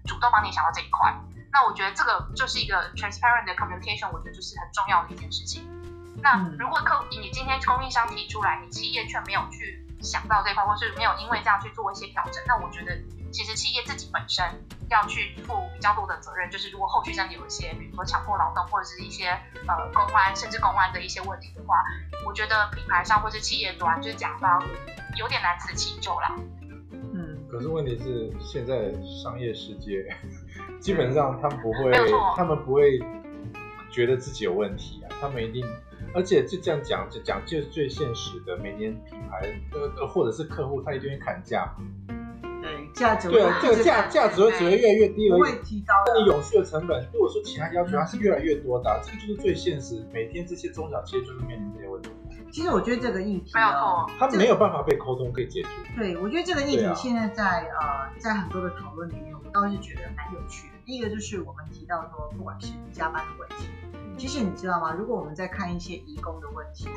[0.04, 1.12] 主动帮你想到这一块。
[1.50, 5.64] 那我觉得这个就是一个 transparent 的 communication，我觉得就是很重要的一件事情。
[6.22, 12.96] 那如果客你今天供应商提出来，你企业却没有去想到这块，或是没有因为这样去做一些调整，那我觉得。
[13.34, 14.44] 其实企业自己本身
[14.88, 19.26] 要去负比较多的责任，就是如果后续真的有一些，比如说强迫劳动或者是一些
[19.66, 21.82] 呃公安甚至公安的一些问题的话，
[22.24, 24.62] 我觉得品牌商或是企业端就是甲方
[25.18, 26.36] 有点难辞其咎啦。
[26.92, 30.06] 嗯，可是问题是现在商业世界
[30.78, 31.90] 基本上他们不会，
[32.36, 33.00] 他们不会
[33.90, 35.66] 觉得自己有问题啊，他们一定，
[36.14, 41.68] 而且就这样讲，就讲就是最现实的，每年品牌呃或者是客户他一定会砍价。
[42.94, 45.40] 价值对啊，这个价价值会只会越来越低而已。
[45.40, 45.92] 会提高。
[46.06, 50.06] 那你永续的成本，如果说其他要求，它是越来越多的，这个就是最现实。
[50.12, 52.10] 每天这些中小企业就是面临这些问题。
[52.52, 55.68] 其实我觉得这个议题没有错，它没有办法被沟通可以解决。
[55.96, 57.44] 对，我觉得这个议题现在在
[57.80, 60.74] 呃在很多的讨论里面，我倒是觉得蛮有趣的。
[60.86, 63.66] 第一个就是我们提到说，不管是加班的问题，
[64.16, 64.94] 其实你知道吗？
[64.96, 66.88] 如果我们在看一些移工的问题，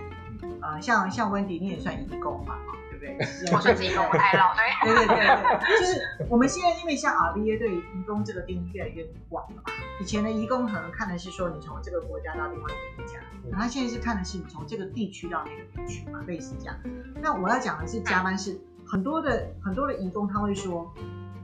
[0.62, 2.56] 呃，像像温迪，你也算移工嘛？
[3.00, 3.18] 对，
[3.54, 16.76] 我算是一个我太老，对对对对，就是我们现在因为像 RBA 对移工这个定义越来越广了嘛，以前的移工可能看的是说你从这个国家到另外一个国家，那他现在是看的是你从这个地区到那个地区嘛，类似这样。
[17.22, 20.94] 那我要讲的是加班是很多的很多的移工他会说，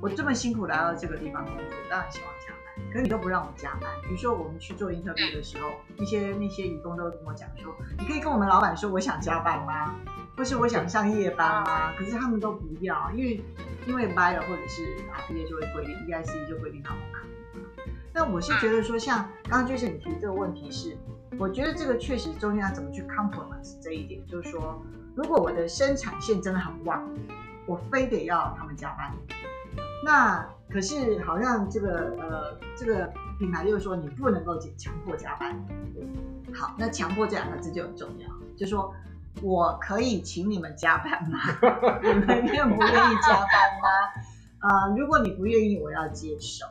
[0.01, 3.89] 我这么辛苦来到这个地方工作，当然希望加班，可是你都不让我加班。
[4.03, 9.95] 比如说我们去做 interview 的时候，那些那些移工都跟我讲说，你可以跟我们老板说我想加班吗？
[10.36, 11.93] 或是我想上夜班吗？
[11.97, 13.43] 可是他们都不要，因为
[13.88, 17.31] 因为 buyer 或者是 RBA 就会规定，EIC 就规定他们可以。
[18.13, 20.97] 那我是觉得说，像刚刚就是你提这个问题是，
[21.39, 24.84] 我觉得这个确实中间要怎么去 compromise 这一点，就是说，
[25.15, 27.07] 如果我的生产线真的很旺，
[27.65, 29.11] 我非得要他们加班，
[30.03, 35.55] 那可是好像这个呃这个品牌就是说你不能够强迫加班。
[36.53, 38.93] 好，那强迫这两个字就很重要，就说
[39.41, 41.39] 我可以请你们加班吗？
[42.01, 43.89] 你们愿不愿意加班吗？
[44.61, 46.65] 呃，如果你不愿意，我要接受，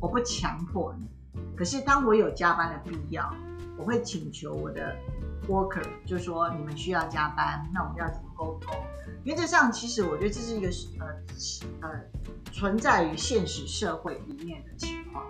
[0.00, 1.08] 我不强迫你。
[1.56, 3.32] 可是当我有加班的必要，
[3.78, 4.94] 我会请求我的
[5.48, 8.76] worker，就说你们需要加班，那我们要怎么沟通？
[9.24, 10.68] 原则上，其实我觉得这是一个
[11.00, 12.00] 呃呃
[12.50, 15.24] 存在于现实社会里面的情况，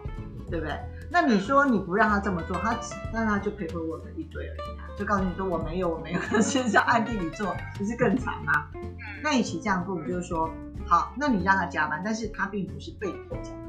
[0.50, 0.74] 对不对？
[1.12, 2.74] 那你说你不让他这么做，他
[3.12, 8.52] 那他就 paperwork 一堆而已啊，就告诉你说我没有我没有，事实上暗地里做，不是更惨吗？
[9.22, 10.50] 那与其这样做，就是说
[10.86, 13.60] 好，那你让他加班，但是他并不是被迫加班。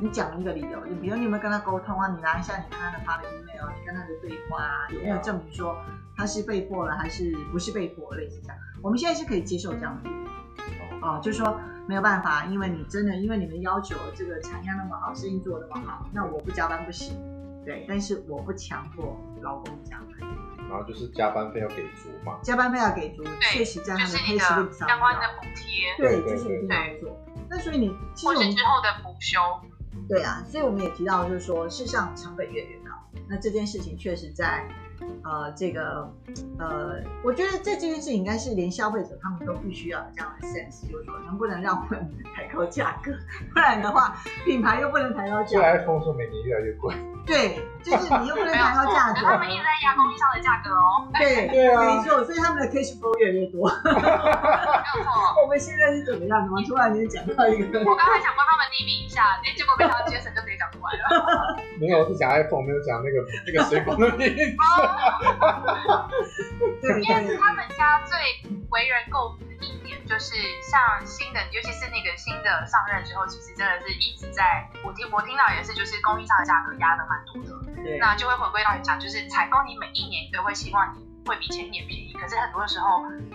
[0.00, 2.08] 你讲一个理由，你比如你有没有跟他沟通啊？
[2.14, 5.74] 你拿一下你跟他的发的 email，你跟他的对话啊，有没有证明说
[6.14, 8.14] 他是被迫了还是不是被迫？
[8.14, 10.10] 类似这样，我们现在是可以接受这样的。
[11.00, 17.16] 哦，就是说没有办法，因为你真的，因为你们要求这个产量那么好，生意做那么好，那我不加班不行，
[17.64, 20.28] 对，但是我不强迫劳工加班。
[20.68, 27.18] 然后就是加班费要给足嘛，加班费要给足，确实在他的 pay slip 上相关的补贴，对，就是一定要做。
[27.48, 29.40] 那所以你其实我们之后的补休，
[30.08, 32.90] 对啊，所以我们也提到就是说，事实上成本越来越高，
[33.28, 34.68] 那这件事情确实在。
[35.24, 36.10] 呃，这个，
[36.58, 43.12] 呃，我觉得这这件事情应该是连消费者他们都必须要有这样的 sense，就是说能不能让我们抬高价格，
[43.52, 45.64] 不然的话，品牌又不能抬高价格。
[45.64, 46.94] iPhone 说每年越来越贵。
[47.28, 49.20] 对，就是你又不能抬高价格。
[49.20, 51.04] 他们一直在压供应商的价格哦。
[51.12, 53.68] 对 对啊，没错，所以他们的 cash flow 越来越多。
[53.84, 53.92] 没
[55.04, 55.12] 错。
[55.44, 56.40] 我们现在是怎么样？
[56.40, 57.80] 怎么突然间讲到一个？
[57.84, 61.60] 我刚才想帮他们匿名一下，哎，结果被他们 Jason 就直接讲出来了。
[61.78, 64.56] 没有，是讲 iPhone，没有讲那个那个水果的名字。
[66.80, 68.18] 对，因为他们家最
[68.70, 77.82] 为人诟病的一点，就是像新的，尤其是那个新的上任之后，其实真的是一直在，我听我听到也是，就是供应商的价格压的蛮多的。
[77.82, 83.30] 对，那就会回归到你讲，就是采购，你每一年都会希望你会比前一年便宜，可是很多的时候，你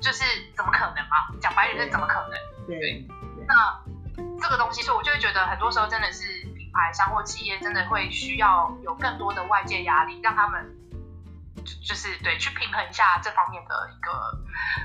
[0.00, 1.28] 就是怎么可能嘛？
[1.40, 2.38] 讲白点是怎么可能？
[2.66, 3.06] 对，
[3.46, 3.80] 那
[4.40, 6.22] 这个东西，所以我就会觉得很多时候真的是
[6.56, 10.76] 品牌商或企业真的会需要有更多的外界压力，让他们。
[11.82, 14.38] 就是对，去平衡一下这方面的一个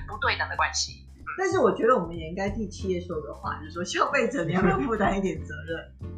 [0.08, 1.08] 不对等的关系。
[1.38, 5.92] 但是我觉得我们也应该替企业说个话，就是说消费者你要不要负担一点责任？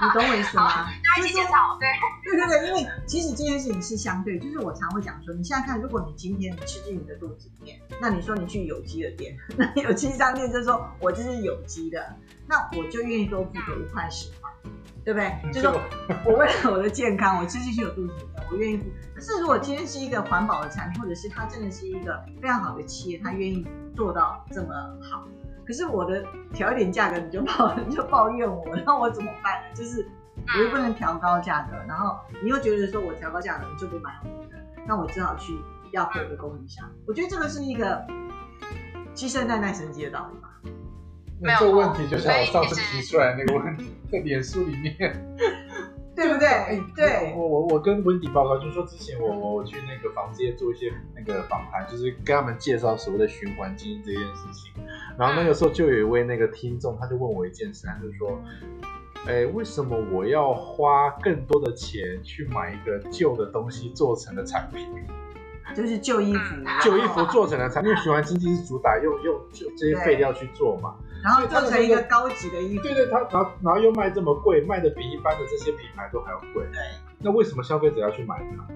[0.00, 0.86] 你懂我意思吗？
[0.86, 1.88] 大家一起检讨，对，
[2.24, 14.50] 对对对，因为其实这件事情是相对，就是我常会讲说，你现在看，如果你今天你吃进你的肚子里面，那你说你去有机的店， 那有机商店就说我这是有机的，那我就愿意多付个五块十块。
[15.04, 15.52] 对不对？
[15.52, 15.78] 就是说
[16.24, 18.84] 我为了我的健康，我吃进去有肚子里面，我愿意付。
[19.14, 24.68] 可是如果今天是一个环保的产品，或者是它真的是一个非常好的企业，它愿意做到这么
[25.00, 25.26] 好，
[25.66, 29.74] 可是我的调一点价格你就抱你就抱怨我，那我怎么办呢？
[29.74, 30.06] 就是
[30.56, 35.56] 我又不能调高价格，然后你又觉得说我调高价格你就不买我的，那我只好去
[35.92, 36.90] 要回的供应商。
[37.06, 38.04] 我觉得这个是一个
[39.14, 40.50] 鸡生蛋，蛋生鸡的道理吧。
[41.40, 45.36] 那这个问题就像我上次提出来那个问题，在脸书里面，
[46.14, 46.48] 对不对？
[46.94, 54.72] 对，我我我跟温迪报告，就是说之前我我去那个房间做一些那个访谈，就是跟他们介绍所谓的循环经济这件事情。
[55.18, 58.40] 然后那个时候就有一位那个听众，他就问我一件事，他就说，
[59.26, 64.86] 哎，为什么我要花更多的钱去买一个旧的东西做成的产品？
[65.74, 70.94] 就是旧衣服，旧衣服做成的产品，因为循环经济是主打用用就这些废料去做嘛。
[71.24, 76.62] 然后做成一个高级的衣服，对对，他然后然后又卖这么贵，卖的比一般的这些品牌都还要贵。
[76.70, 76.78] 对，
[77.18, 78.66] 那为什么消费者要去买它？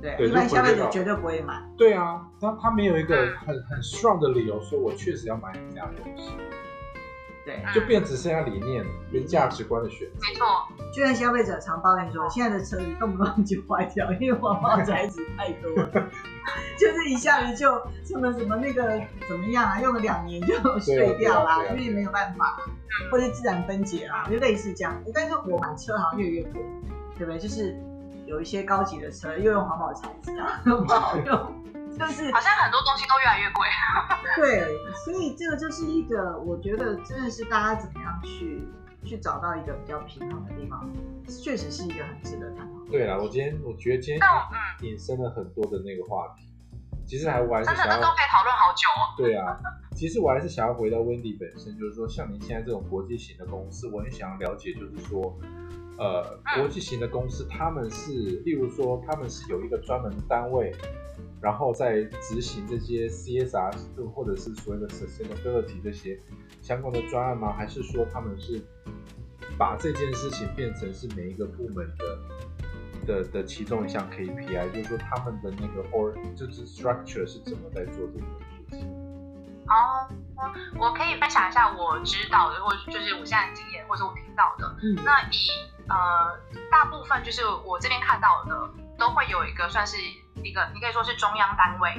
[0.00, 1.60] 对，一般消费者绝对不会买。
[1.76, 6.30] 对啊，他他没有一个很很 strong 的理由说，我确实要买你这样东西。
[7.44, 10.20] 对，就变只剩下理念跟价值观的选择。
[10.20, 10.46] 没错，
[10.94, 15.72] 就像消费者常抱怨说，现在的车子动不动就坏掉，因为环保材质太多，
[16.78, 17.74] 就是一下子就
[18.04, 22.56] 什么什么那个怎么样啊，用了两年就碎掉啦，因为没有办法，
[23.10, 25.02] 或者自然分解啦，就类似这样。
[25.12, 26.62] 但是我买车好像越来越贵，
[27.16, 27.38] 对不对？
[27.38, 27.76] 就是
[28.26, 31.54] 有一些高级的车又用环保材质啊，不好用。
[31.98, 33.66] 就是好像很多东西都越来越贵，
[34.36, 38.62] 对，所以这个就是一个，我觉得真的是大家怎么样去
[39.04, 40.88] 去找到一个比较平衡的地方，
[41.26, 42.78] 确实是一个很值得探讨。
[42.88, 44.20] 对啊，我今天我觉得今天
[44.82, 46.47] 引申了很多的那个话题，
[47.08, 49.02] 其实还我还是想要都可以讨论好久哦。
[49.18, 49.58] 对啊，
[49.96, 55.36] 其实我还是想要回到 Wendy 本身，就是说像您现在这种国际型的公司，我很想要了解，就是说，
[55.98, 58.12] 呃，国际型的公司他们是，
[58.44, 60.72] 例如说他们是有一个专门的单位。
[61.40, 63.72] 然后在执行这些 CSR
[64.12, 66.18] 或者是所谓的 sustainability 这些
[66.60, 67.52] 相关的专案吗？
[67.56, 68.60] 还是说他们是
[69.56, 72.18] 把这件事情变成是每一个部门的
[73.08, 78.28] 的的其中一项 KPI，就是说他们的那个 or 就是 structure 是怎么在做这件
[78.68, 78.86] 事情。
[79.66, 80.08] 哦，
[80.78, 84.76] 我可以分享一下我知道的，或者就是我现在的经验，或者我听到的。
[84.82, 85.48] 嗯，那以
[85.88, 86.38] 呃
[86.70, 89.96] 大部分就是我这边看到的，都会有一个算是
[90.42, 91.94] 一个，你可以说是中央单位，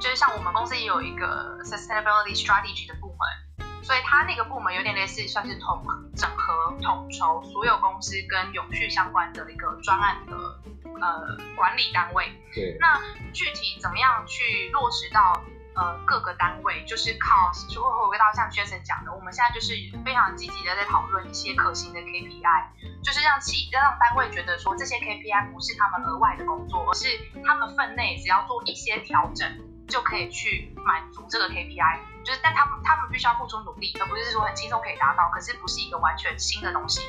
[0.00, 3.18] 就是像我们公司也有一个 sustainability strategy 的部门，
[3.82, 5.84] 所以它那个部门有点类似算是统
[6.16, 10.36] 整合统筹所有公司跟永续相关的一个专案的
[11.00, 12.32] 呃管理单位。
[12.54, 13.00] 对，那
[13.32, 15.42] 具体怎么样去落实到
[15.74, 19.74] 呃各个单位，就是靠就会回归到像 Jason 讲的，我们现在就是
[20.04, 22.64] 非常积极的在讨论一些可行的 KPI，
[23.02, 27.08] 就是让企让单位觉得说这些 KPI 不是他们额外的工作，而是
[27.44, 29.48] 他们分内只要做一些调整
[29.92, 37.02] 就可以去满足这个 KPI，就是但他们他们必须要付出努力，而不是说很轻松可以达到，可是不是一个完全新的东西。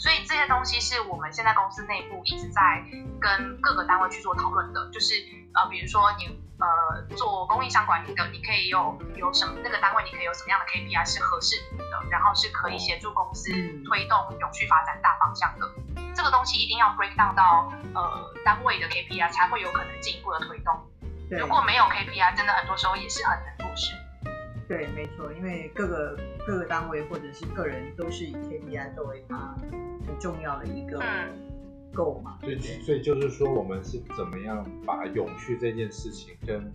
[0.00, 2.84] 所以这些东西是我们现在公司内部一直在
[3.20, 5.14] 跟各个单位去做讨论的，就是
[5.54, 6.26] 呃，比如说你
[6.58, 15.70] 呃做公益相关的，你可以有有什么那个单位你可以有什么样的 KPI 是合适的，然后是可以协助公司嗯推动永续发展大方向的。
[16.14, 20.74] 这个东西一定要 break down 到呃单位的 KPI 才会有可能进一步的推动。
[21.28, 23.92] 对如果没有 KPI，真的很多时候也是很难做事。
[24.68, 29.56] 对，没错，因为各个各个单位或者是个人都是以 KPI 作为他
[30.06, 31.32] 很重要的一个嗯
[31.94, 32.80] goal 嘛，所以对？
[32.82, 36.70] 所以就是说，我们是怎么样把永续这件事情跟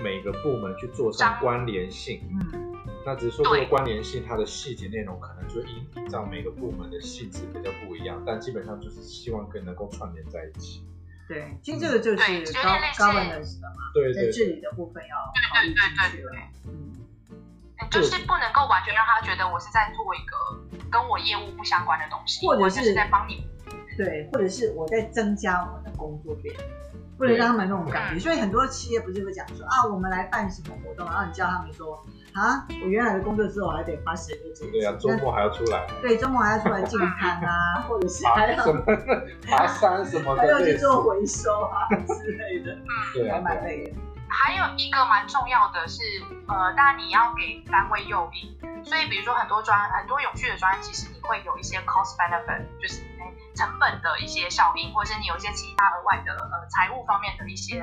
[0.00, 2.20] 每个部门去做上关联性？
[2.52, 10.84] 嗯，那只是说这个关联性，它的细节内容可能就依依照每个部门的性质比较不一样，但基本上就是希望跟能够串联在一起。
[11.28, 15.16] 对，其实这个就是对有点 gov 类似 governance 的嘛，对对在治理的部分要
[15.52, 16.32] 考虑进去了。
[16.66, 20.36] 嗯，就是不能够完全让他觉得我是在做一个
[20.90, 23.44] 跟我业务不相关的东西，或者是是在帮你。
[23.96, 26.54] 对，或者是我在增加我的工作量，
[27.18, 28.16] 不能让他们那种感觉。
[28.16, 31.94] 嗯所以很多企业不是会讲说啊，我们来办什么活动，然后你叫他们说
[32.34, 35.86] 啊，我原来的工作之后还得花时间这对啊，周末还要出来。
[36.02, 38.82] 对，周末还要出来进餐啊， 或者是还要爬什么
[39.46, 43.92] 爬山什么的，还要去做回收啊之类的，还对还，蛮累的。
[44.28, 46.02] 还有一个蛮重要的是，
[46.48, 57.80] 呃，当然你要给单位诱因，所以比如说很多专很多永续的专案，其实你会有一些 cost benefit，就是哎成本的一些效应，或者是你有一些其他额外的呃财务方面的一些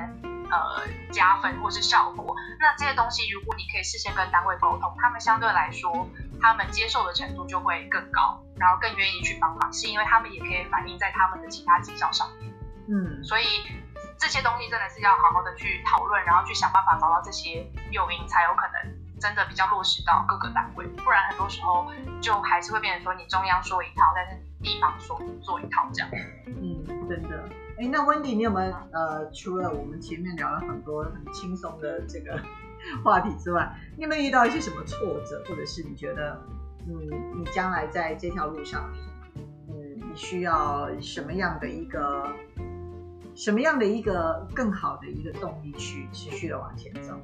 [0.50, 2.36] 呃加分或是效果。
[2.60, 6.08] 那这些东西如果你可以事先跟单位沟通，他们相对来说
[6.40, 12.52] 他们接受的程度就会更高，然后更愿意去帮忙，是因为他们也可以反映在他们的其他绩效上面。
[12.86, 13.44] 嗯，所以
[14.18, 20.86] 这些东西真的是要好好的去讨论，然后去想办法找到这些诱因，才有可能真的比较落实到各个单位。
[20.86, 21.86] 不然很多时候
[22.20, 26.10] 就还是会变成说你中央说一套，但是你地方说做一套这样。
[26.46, 27.48] 嗯，真的。
[27.76, 32.40] 哎，那温迪，你有没有呃，除了我们前面聊了很多很轻松的这个
[33.02, 36.40] 话题之外，你有没有遇到一些什么挫折，或者是你觉得，
[36.86, 36.94] 嗯，
[37.36, 38.88] 你将来在这条路上，
[39.68, 42.30] 嗯，你需要什么样的一个，
[43.34, 47.14] 什么样的一个更好的一个动力去持续的往前走？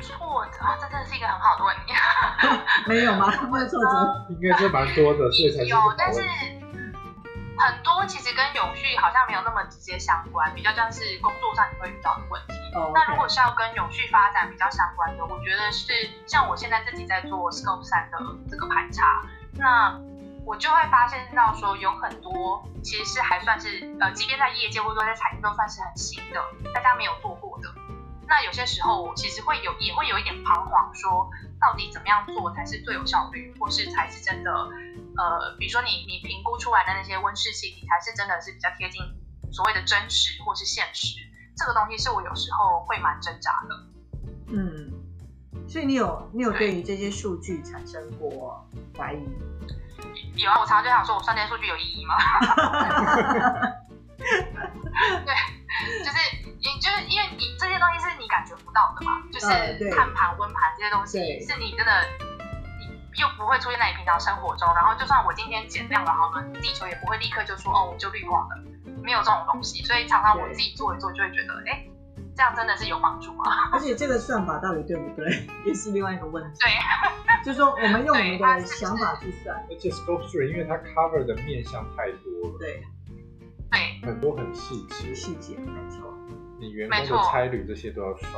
[0.00, 1.92] 挫折啊，这真的是一个很好的问题。
[2.88, 3.30] 没有吗？
[3.52, 4.26] 没有挫折？
[4.30, 12.54] 应该是蛮多的，所以才是有，但是很多其实跟永续好像没有那么直接相关，比较像是工作上你会遇到的问题。
[12.74, 15.92] 哦那如果是要跟永续发展比较相关的，我觉得是
[16.26, 18.16] 像我现在自己在做 Scope 三的
[18.48, 19.04] 这个盘查，
[19.58, 20.00] 那
[20.50, 26.42] 我就会发现到说有很多其实是还算是呃，即便在业界或者说在产业都算是很新的，
[26.74, 27.72] 大家没有做过的。
[28.26, 31.30] 那有些时候我其实会有也会有一点彷徨，说
[31.60, 39.00] 到底怎么样做才是最有效率，或是才是真的呃，比如说你你评估出来的那些温室气体才是真的是比较贴近
[39.52, 41.14] 所谓的真实或是现实。
[41.56, 43.86] 这个东西是我有时候会蛮挣扎的。
[44.48, 44.90] 嗯，
[45.68, 48.66] 所以你有你有对于这些数据产生过
[48.98, 49.24] 怀疑？
[50.36, 52.14] 有啊，我常常就想说，我算这些数据有意义吗？
[54.20, 55.34] 对，
[56.04, 56.16] 就是
[56.60, 59.46] 你就是因为你这些东西是你感觉不到的嘛，就是
[59.94, 61.92] 碳盘、温盘这些东西是你真的，
[62.78, 62.88] 你
[63.20, 64.68] 又不会出现在你平常生活中。
[64.74, 68.56] 然后就算我今天减量了好了，地球也不会立刻就说哦我就绿光了，
[69.02, 69.82] 没有这种东西。
[69.84, 71.82] 所以常常我自己做一做，就会觉得，哎，
[72.40, 73.44] 这样真的是有帮助吗？
[73.70, 76.58] 而且这个算法到底对不对， 也是另外一个问题。
[76.60, 76.70] 对，
[77.44, 82.82] 就是说我们用我们的想法去算，而且 Scope Three 因为它 cover 的面向太多了，对。
[83.70, 86.14] 对，很多很细致，细节没错，
[86.58, 88.32] 你员工的差旅这些都要算，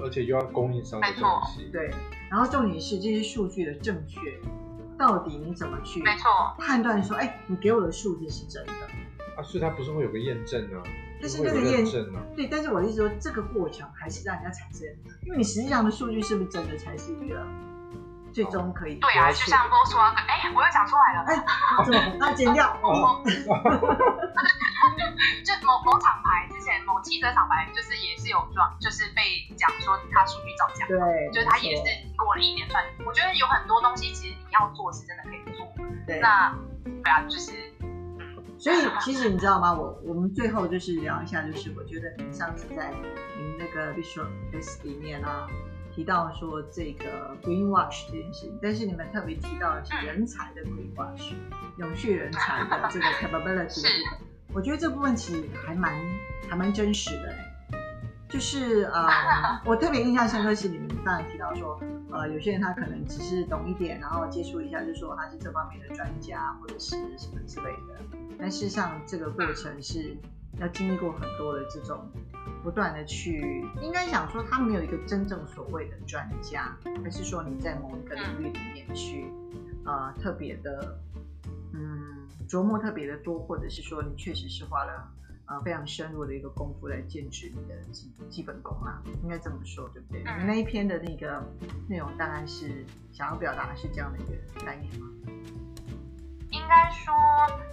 [0.00, 1.90] 而且又要供应商的东西，对。
[2.30, 4.20] 然后重点是这些数据的正确
[4.96, 8.72] 到底你怎么去没错，判断说，哎，你给我的数字是真的？
[9.36, 10.80] 啊，所以它不是会有个验证呢？
[11.20, 12.20] 但是那个验证呢？
[12.34, 14.86] 对，但是我的意思说，这个过程还是让人家产生，
[15.24, 17.46] 因为你实际上的数据是不是真的，才是一个
[18.32, 22.72] 最终可以对啊，就像 Volkswagen，哎，我又讲出来了，哎，怎么那剪掉？
[22.82, 23.22] 哦
[25.44, 29.22] 就某某厂牌之前某汽车厂牌就是也是有撞，就是被
[29.56, 30.96] 讲说它数据造假，对，
[31.32, 31.82] 就是它也是
[32.16, 32.82] 过了一连串。
[33.04, 35.66] 我觉得有很多东西其实你要做是真的可以做，
[36.06, 36.18] 对。
[36.20, 36.54] 那
[36.84, 37.52] 对啊，就是
[38.60, 39.72] 所以其实你知道吗？
[39.72, 45.46] 我我们最后就是聊一下，就是我觉得你上次在你们那个 Visual S 里面啊，
[45.94, 51.32] 提到说这个 Green Wash 这件事情，但是你们特别提到的是人才的 Green Wash，
[51.78, 55.92] 永续人才的这个 capability 的部分，我觉得这部分其实还蛮
[56.48, 57.46] 还蛮真实的欸
[58.28, 59.08] 就是呃，
[59.66, 61.80] 我特别印象深刻是你们刚才提到说，
[62.12, 70.16] 呃，有些人他可能只是懂一点，然后接触一下就说他是这方面的专家或者是什么之类的，但事实上这个过程是
[70.58, 72.08] 要经历过很多的这种
[72.62, 79.26] 不断的去，应该想说他没有一个真正所谓的专家，而是说你在某一个领域里面去
[79.84, 80.98] 呃特别的
[81.74, 85.12] 嗯琢磨特别的多，或者是说你确实是花了。
[85.46, 90.22] 呃，非常深入的一个功夫来建制你的基基本功啦，应该这么说，对不对？
[90.22, 91.44] 嗯你那一篇的那个
[91.88, 95.08] 内容大概是想要表达的是这样的一个概念吗？
[96.70, 97.12] 应该说，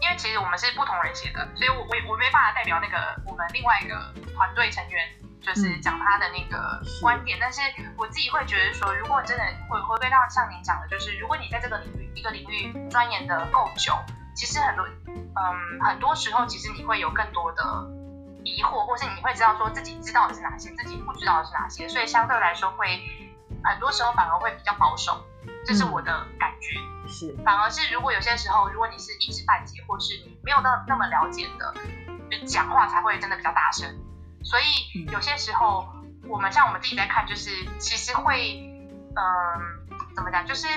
[0.01, 3.93] 因为其实我们是不同人写的，所以我我我没办法代表那个我们另外一个
[4.33, 5.07] 团队成员，
[5.39, 7.37] 就是讲他的那个观点。
[7.39, 7.61] 但是
[7.95, 13.93] 我自己会觉得说，如果真的回回归到像您讲的，就是如果你在这个领域一个领域钻研的够久，
[14.35, 14.83] 其实很多
[15.13, 17.63] 嗯很多时候其实你会有更多的
[18.43, 22.99] 疑惑，或是你会知道说自己知道的是哪些，自己不知道的是哪些，所以相对来说会
[23.63, 25.23] 很多时候反而会比较保守，
[25.65, 26.79] 这是我的感觉。
[27.07, 31.73] 是，反而是如果有些时候，如果你是一知半解，或是你没有那那么了解的，
[32.29, 33.87] 就讲话才会真的比较大声。
[34.43, 35.87] 所以有些时候，
[36.27, 38.59] 我们像我们自己在看，就是其实会，
[39.15, 40.67] 嗯、怎么讲，就是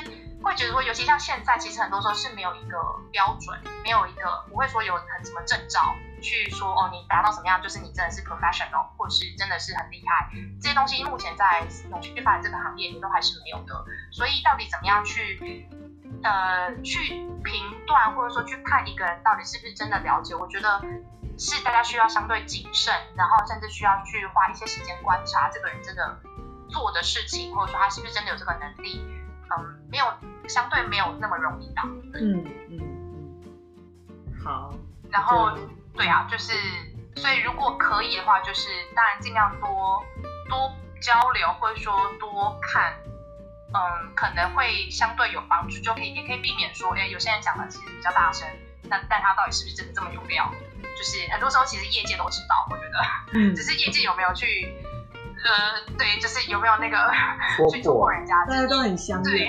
[0.43, 2.79] 会觉得说，尤其像现在，其实很多时候是没有一个
[3.11, 10.31] 标准，没有一个不会说有很什么证照去说哦，你达到什么样，就是你真的是 professional，或是真的是很厉害。
[10.61, 13.85] 这些东西目前在永续发展这个行业你都还是没有的。
[14.12, 15.66] 所以到底怎么样去？
[16.23, 20.83] 呃，去评断或者说去看一个人到底是不是真的了解，我觉得
[21.39, 26.21] 是大家需要相对谨慎，然后甚至需要去花一些时间观察这个人真的
[26.68, 29.03] 做的事情，或者说他是不是真的有这个能力。
[29.57, 30.05] 嗯，没有
[30.47, 31.81] 相对没有那么容易的。
[31.85, 34.75] 嗯嗯嗯，好，
[35.11, 35.62] 然后这
[35.95, 36.53] 对啊，就是
[37.16, 40.03] 所以如果可以的话，就是当然尽量多
[40.49, 42.95] 多交流，或者说多看。
[43.72, 48.45] 嗯，可能会相对有帮助，就可以也可以避免说，哎，有些人讲的其实比较大声，
[48.91, 50.51] 但但他到底是不是真的这么有料？
[50.99, 52.99] 就是很多时候其实业界都知道，我觉得，
[53.38, 54.45] 嗯 只是业界有没有去，
[55.45, 56.97] 呃，对，就是有没有那个
[57.70, 59.49] 去突破破，人家的大家都很相对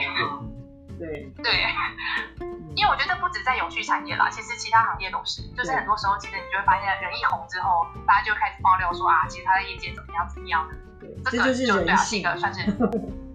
[1.41, 1.65] 对，
[2.75, 10.67] 因为我觉得不止在永续产业啦，其实其他行业都是，就是很多时候其实你就会发现人一红之后，大家就开始爆料说啊，其实他的业界怎么样怎么样，
[10.99, 12.65] 对，这个就是人就对啊，是一性，个算是。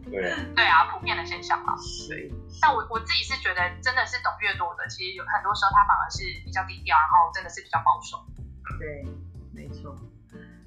[0.06, 1.74] 对， 对啊普遍的现象嘛。
[2.08, 2.30] 对，
[2.62, 8.24] 但我我自己是觉得，真的是懂越多的，其实有很多时候他反而是比较低调，然后真的是比较保守。
[8.78, 9.04] 对。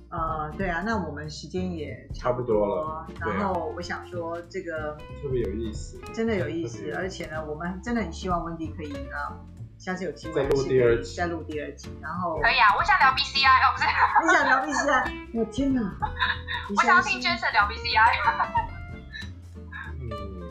[0.09, 5.99] 呃，对啊，那我们时间也差不多了，然后我想说，这个特别有意思。
[6.13, 9.37] 真的有意思，而且呢，我们真的很希望温迪可以啊，
[9.77, 11.89] 下次有机会再录是可以第二集再录第二集。
[12.01, 13.87] 然后可以啊，我想聊 BCI 哦，不是，
[14.25, 15.27] 你想聊 B C I？
[15.35, 15.81] 我天哪！
[16.75, 18.78] 我想要听 Jason 聊 BCI。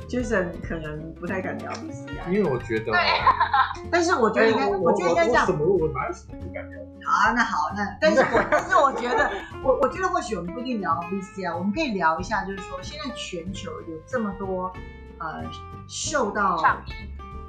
[0.09, 2.97] 嗯，Jason 可能不太敢聊 I，因为我觉得哦，
[3.91, 6.79] 但是我觉得应该，哎我觉得应该这样我什么我哪有什么不敢聊？
[7.11, 7.33] 啊。
[7.33, 9.31] 那好，那但是我但是我觉得，
[9.63, 14.73] 我我觉得或许我们不一定聊 I，我们可以聊一下，就是说现在全球有这么多
[15.19, 15.43] 呃
[15.87, 16.63] 受到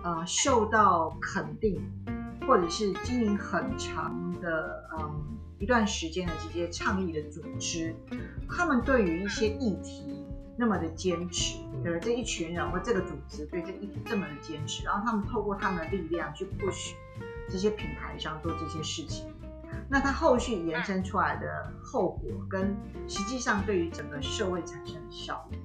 [0.03, 1.81] 呃受到肯定，
[2.47, 5.11] 或者是经营很长的嗯
[5.59, 7.95] 一段时间的这些倡议的组织，
[8.49, 10.25] 他们对于一些议题
[10.59, 11.97] 那么的坚持，对？
[12.01, 16.91] 这一群人或这个组织对这一这么的坚持，然后他们透过他们的力量去 push
[17.47, 19.33] 这些品牌商做这些事情。
[19.87, 22.75] 那它后续延伸出来的后果，跟
[23.07, 25.57] 实际上对于整个社会产生的效果，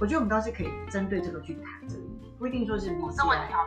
[0.00, 2.90] 我觉得我们倒是可以针对这个去谈这个议题，不一定说是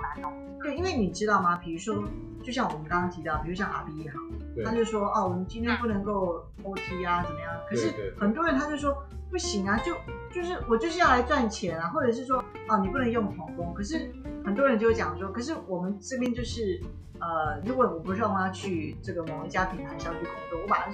[0.01, 0.33] 难哦。
[0.63, 1.57] 对，因为你知道吗？
[1.57, 2.03] 比如说，
[2.41, 4.17] 就像我们刚刚提到，比如像阿 B 也好，
[4.65, 7.53] 他就说哦，我们今天不能够 O T 啊，怎么样？
[7.69, 8.97] 可是很多人他就说
[9.29, 9.93] 不行啊，就
[10.31, 14.11] 就是我就是要来赚钱啊，或者是说哦你不能用童工，可是
[14.43, 16.81] 很多人就会讲说，可是我们这边就是
[17.19, 20.91] 呃，如果我不是让他去这个某一家品牌商去工作，我把它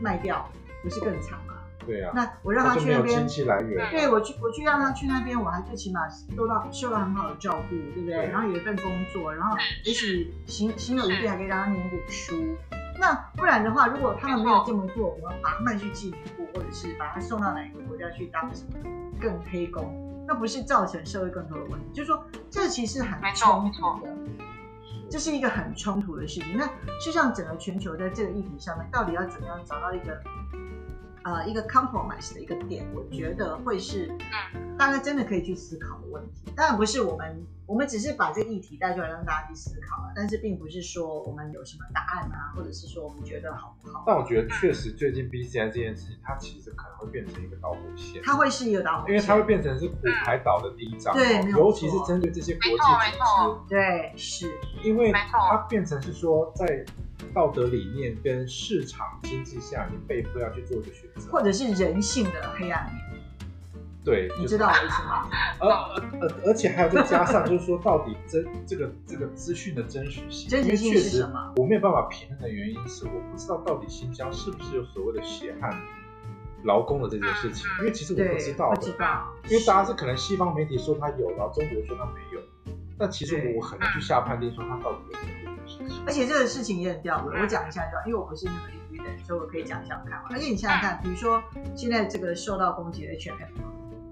[0.00, 0.50] 卖掉，
[0.82, 1.54] 不是更惨吗？
[1.86, 3.90] 对啊，那我让他去那边经，济来源。
[3.90, 8.16] 对我去我去让他去那边，我还最起码受到受到很好的照顾，对不对？
[8.16, 12.34] 对然后有一份工作，然后也许行行有余力还可以让他念一点书。
[12.98, 18.78] 那不然的话，如果他们没有这么做，我们把他卖去妓女部，或者是把他送到哪一个国家去当什么
[19.20, 21.86] 更黑工，那不是造成社会更多的问题？
[21.94, 24.12] 就是说，这其实很冲突的。
[25.08, 26.56] 这是一个很冲突的事情。
[26.56, 26.64] 那
[27.00, 30.22] 事实上，整个全球在这个议题上面，到底要怎么样找到一个
[31.24, 32.86] 呃一个 compromise 的一个点？
[32.94, 34.10] 我觉得会是
[34.78, 36.52] 大家真的可以去思考的问题。
[36.56, 44.04] 当然不是我们我们只是把这个议题带出来让大家去思考了，但是并不是说我们有什么答案啊，或者是说我们觉得好不好？
[44.06, 54.50] 但我觉得确实最近 BCI 这件事情，它其实可能会变成一个导火线，它会是一个导火线，因为它会变成是骨牌岛的第一章，对没有尤其是针对这些国际组织对是，
[54.82, 56.84] 因为它变成是说在
[57.34, 63.20] 道德理念跟市场经济下，你被迫要去做一个选择，或者是人性的黑暗面，
[64.04, 65.28] 对，你知道我意思吗？
[65.60, 71.52] 而而而且还有再加上，就是说到底真这个这个资讯的真实性，真实性是什么？
[71.56, 75.70] 我没有办法评论的原因是，我不知道到底新疆是不是有所谓的血汗
[76.64, 82.40] 劳工的这件事情，因为其实我，不知道知，道，因为大家是可能西方媒体说他有，然后中国说他没有，
[82.98, 85.39] 但其实我很难去下判定说他到底有没有。
[86.06, 90.28] 而且这个事情也很吊诡，我讲一下就好，因为我不是那个领域的人，所以我可以讲一下我看法。
[90.30, 91.42] 而且你想想看，比如说
[91.74, 93.38] 现在这个受到攻击的 H&M，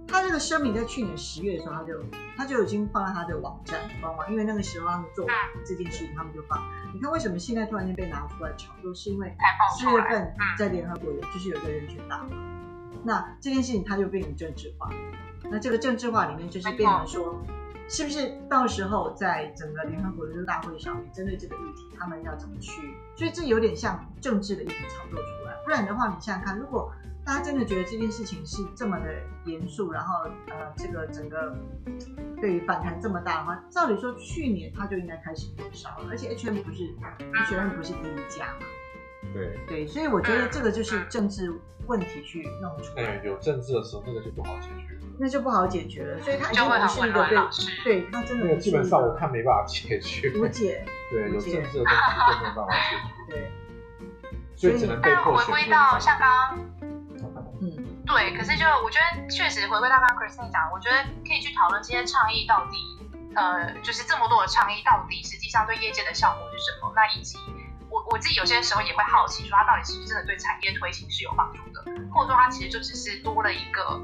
[0.06, 1.94] 他这个声明在去年十月的时候，他就
[2.36, 5.26] 他就已经放在他的网站官网，因为那个时候他们做
[5.66, 6.58] 这件事情，他们就放。
[6.94, 9.34] 你看为什么现在突然间被拿出来炒作，是因为
[9.78, 9.86] 四。
[9.90, 12.30] 月份在联合国有就是有一个人权大会，
[13.04, 14.90] 那这件事情它就变成政治化。
[15.50, 17.40] 那这个政治化里面就是变成说，
[17.88, 22.94] 是不是到时候在整个联合国的这个大会上面，针对这个议题，他们要怎么去？
[23.16, 25.54] 所以这有点像政治的议题炒作出来。
[25.64, 26.92] 不然的话，你想想看，如果
[27.24, 29.06] 大家真的觉得这件事情是这么的
[29.44, 31.54] 严肃，然后呃，这个整个
[32.40, 36.84] 对于反弹这么大的话，照理说去年它就应该开始燃烧了，而且 H&M 不是
[37.18, 38.66] H&M 不是第一家嘛，
[39.34, 41.52] 对，对，所以我觉得这个就是政治
[41.86, 44.97] 问题去弄出来，哎，有政治的时候，那个就不好解决了。
[45.18, 46.20] 那就不好解决了。
[46.22, 47.82] 所以它已经就会不是一个很混乱，被老师。
[47.84, 50.30] 对它真的基本上我看没办法解决。
[50.36, 53.52] 无解， 对，有政治的东西都没有办法解决， 对，
[54.56, 56.58] 所以只能被但回归到像刚刚
[57.60, 57.74] 嗯，
[58.06, 60.96] 对，可是就我觉得确实回归到刚刚 Christine 讲，我觉得
[61.26, 62.78] 可以去讨论这些倡议到底，
[63.34, 66.92] 呃，就是这么多的倡议到底实际上对业界的效果是什么？
[66.94, 67.36] 那以及
[67.90, 71.82] 我我自己有些时候也会好奇，说它到底是不是真的对产业推行是有帮助的，
[72.14, 74.00] 或者说它其实就只是多了一个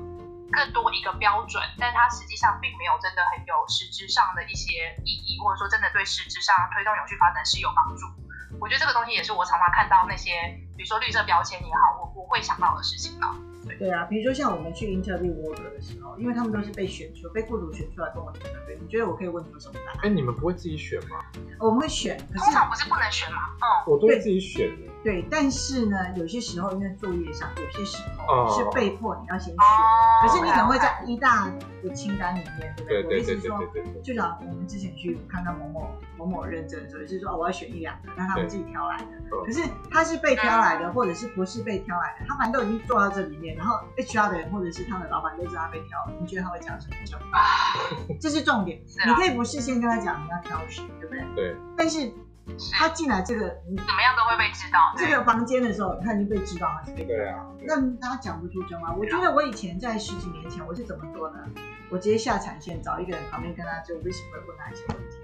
[0.55, 8.07] 更多一个标准，但它实际上并没有真的很有实质上的一些意义，或者说真的对实质上推动永续发展是有帮助。
[8.61, 10.31] 我觉得这个东西也是我常常看到那些，
[10.77, 13.35] 比如说绿色标签也好，我我会想到的事情啦。
[13.79, 20.01] 对啊，比如说像我们去 interview worker 的时候，因为他们都是被选出、被雇主选出来跟我 interview，你觉得我可以问出什么答案？
[20.05, 21.25] 哎，你们不会自己选吗？
[21.59, 24.94] 我们会选，可通常不是不能选吗，嗯，我都会自己选的。
[25.05, 31.51] 对，但是呢，有些时候因为作业上，有些时候哦是被迫你要先选，哦，可是你可能会在一大
[31.83, 34.03] 的清单里面，对不我的对对对意思是说，对对对对。
[34.03, 39.05] 就像我们之前去看到某某某某认证的时候，就是说哦，我要选一两个，让他们自己挑来的。
[39.05, 46.95] 嗯可是他是被挑来的，或者是不是被挑来的，他反正都已经做到这里面，然后 HR 的人或者是他的老板都知道他被挑了，你觉得他会讲什么？
[48.21, 48.79] 这是重点。
[49.01, 51.25] 啊你可以不事先跟他讲你要挑谁，对不对？
[51.35, 51.57] 对。
[51.77, 52.13] 但是
[52.73, 54.79] 他进来这个你怎么样都会被知道。
[54.97, 58.95] 这个房间的时候，他已经被知道他是被对啊，那他讲不出真话。
[58.95, 61.39] 我觉得我以前在十几年前我是怎么做呢？
[61.91, 65.17] 我直接下产线找一个人旁边跟他就 whisper 问他一些问题。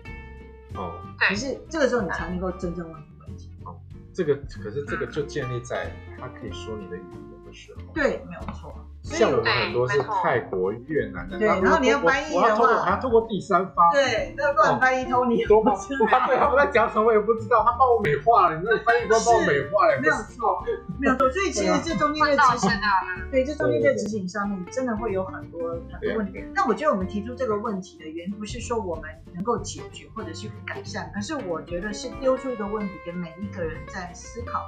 [0.74, 3.50] 哦，对可是这个时候你才能够真正问出问题。
[3.64, 3.78] 哦
[4.12, 7.92] 这个可是这个就建立在他可以说你的语言的时候。
[7.94, 8.74] 对，没有错。
[9.03, 15.74] 像我们很多是泰国、越南的，对然后你要我翻译的我要透过话还要透过第三方，对，那乱翻译偷你多么
[16.11, 20.64] 他对他们在讲什么我也不知道，他帮我美化了，你那个翻译官帮我美化了，没有错，
[20.98, 21.30] 没有错。
[21.30, 22.82] 所以其实这中间的执行问到是这，样，
[23.30, 26.44] 对，这中间在执行上面真的会有很多很多问题。
[26.55, 34.66] 但我觉得我们提出这个问题的原因，不是说我们能够解决或者是改善，可是我觉得是丢出一个问题给每一个人在思考。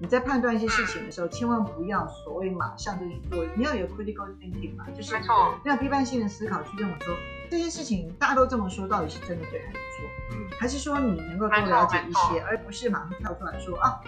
[0.00, 7.14] 你在判断一些事情的时候，千万不要所谓马上就去做，你要有 critical thinking 嘛，就是没错，要批判性的思考去认为说
[7.50, 10.08] 这件事情大家都这么说，到底是真的对还是错？
[10.32, 14.00] 嗯，还是说你能够多了解一些，而不是马上跳出来说啊，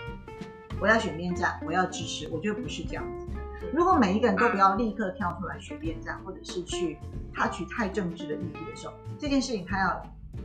[0.80, 2.28] 我要选边站，我要支持。
[2.30, 3.26] 我觉得不是这样子。
[3.72, 6.98] 如果每一个人都不要立刻跳出来选边站，或者是去
[7.34, 10.02] 他取太政治的议题的时候，这件事情他要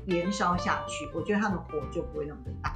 [0.08, 2.76] 延烧下去，我觉得他的火就不会那么的大。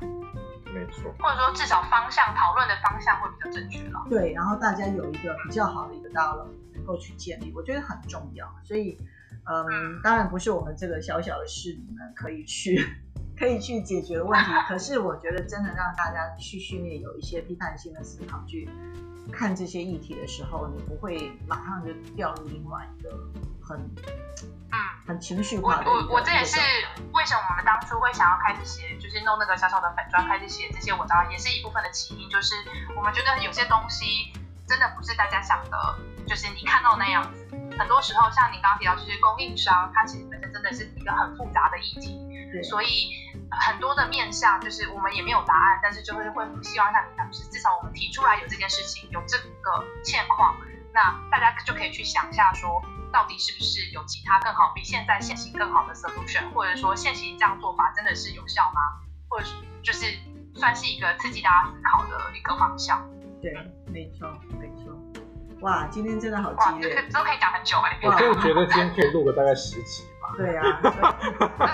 [0.74, 1.13] 没错。
[1.20, 4.05] 或者说至少方向讨论的方向会比较正确了。
[4.09, 8.45] 对，然后大家有一个比较好的一个 dialog 能够去建立，我觉得很重要。
[8.63, 8.97] 所以，
[9.45, 12.84] 嗯，当然不是我们这个小小的市民们可以去
[13.38, 18.67] 可以去解决的问题，可是我觉得真的让大家去训练有一些批判性的思考，去
[19.32, 23.10] 看这些议题的时候，你不会马上就掉入另外一个
[23.62, 23.80] 很
[24.72, 24.80] 嗯。
[25.08, 26.60] 很情绪化的我我我这也是
[27.14, 32.54] 为什么我们当初会想要开始写，就是弄那个小小的粉砖，开始写这些文章，也是一部分的起因，就是
[32.96, 34.32] 我们觉得有些东西
[34.68, 37.48] 真的不是大家想的，就是你看到那样子。
[37.80, 42.20] 很多时候，像你刚刚提到，就是供应商，它其实本身真的是一个很复杂的议题，
[42.52, 43.10] 对所以
[43.50, 50.56] 很多的面向，就是我们也没有答案，但是就是会希望像你讲，就是至少提出来有这件事情，有这个现况，
[50.94, 52.82] 那大家就可以去想一下说，
[53.12, 58.82] 到底是不是有其他更好、比现在现行更好的 solution，或者说现行这样做法真的是有效吗？
[59.30, 60.06] 或者是就是
[60.56, 63.08] 算是一个刺激大家思考的一个方向。
[63.42, 63.54] 对，
[63.86, 64.28] 没错
[64.60, 64.94] 没错。
[65.62, 66.96] 哇，今天真的好哇，激烈。
[67.12, 70.04] 都可以讲很久哎、我真的觉得今天可以录个大概十集
[70.40, 70.46] 吧。
[70.46, 70.64] 对啊，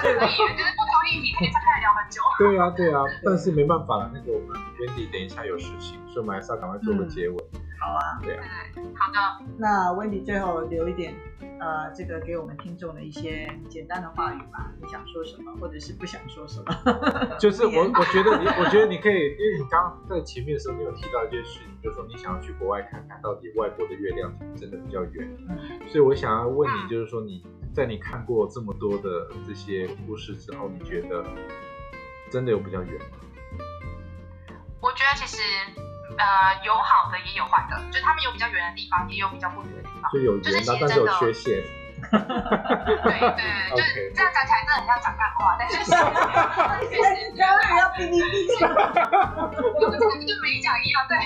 [0.02, 2.22] 对对，可以，就是不同议题可以再开聊很久。
[2.40, 7.36] 对啊，对啊，但是没办法了，那个我们 Wendy 等一下有事情，所以我们还是要赶快做个结尾。
[7.80, 8.18] 好啊。
[8.24, 8.44] 对啊，
[8.74, 11.14] 对，好的，那 Wendy 最后留一点，
[11.60, 14.72] 呃，这个给我们听众的一些简单的话语吧。
[14.82, 16.74] 你想说什么，或者是不想说什么？
[17.40, 25.38] 就是我我觉得你，我觉得你可以，因为你刚刚在前面的时候，你有提到一件事情，就是说你想要去国外看看到底外国的月亮真的比较圆，
[25.88, 31.24] 所以我想要问你，就是说你在你看过这么多的这些故事之后，你觉得
[32.32, 33.18] 真的有比较圆吗？
[34.82, 35.38] 我觉得其实
[36.18, 40.12] 呃有好的也有坏的，就他们有比较圆的地方，也有比较不圆的地方。
[40.12, 41.64] 就有就是圆啊，但是有缺陷。
[42.16, 45.92] 对对 对，就是这样讲起来真的很像讲干话，但是确实
[47.36, 48.46] 然后你要哔哔哔。
[49.80, 51.18] 就跟就没讲一样，对。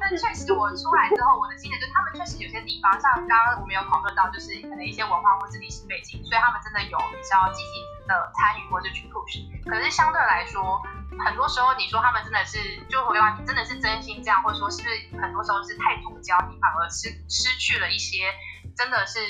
[0.00, 9.42] 但确实我出来之后，我的经验就是他们确实有些地方，像刚刚我们有讨论到，就是可能一些文化或是历史背景，所以他们真的有比较积极的参与或者去 push。
[9.68, 10.80] 可是相对来说，
[11.24, 18.32] 很多时候你说他们真的是，就回答你真的是真心这样，或者说是不是很多时候是太左交，你反而失失去了一些
[18.76, 19.20] 真的是。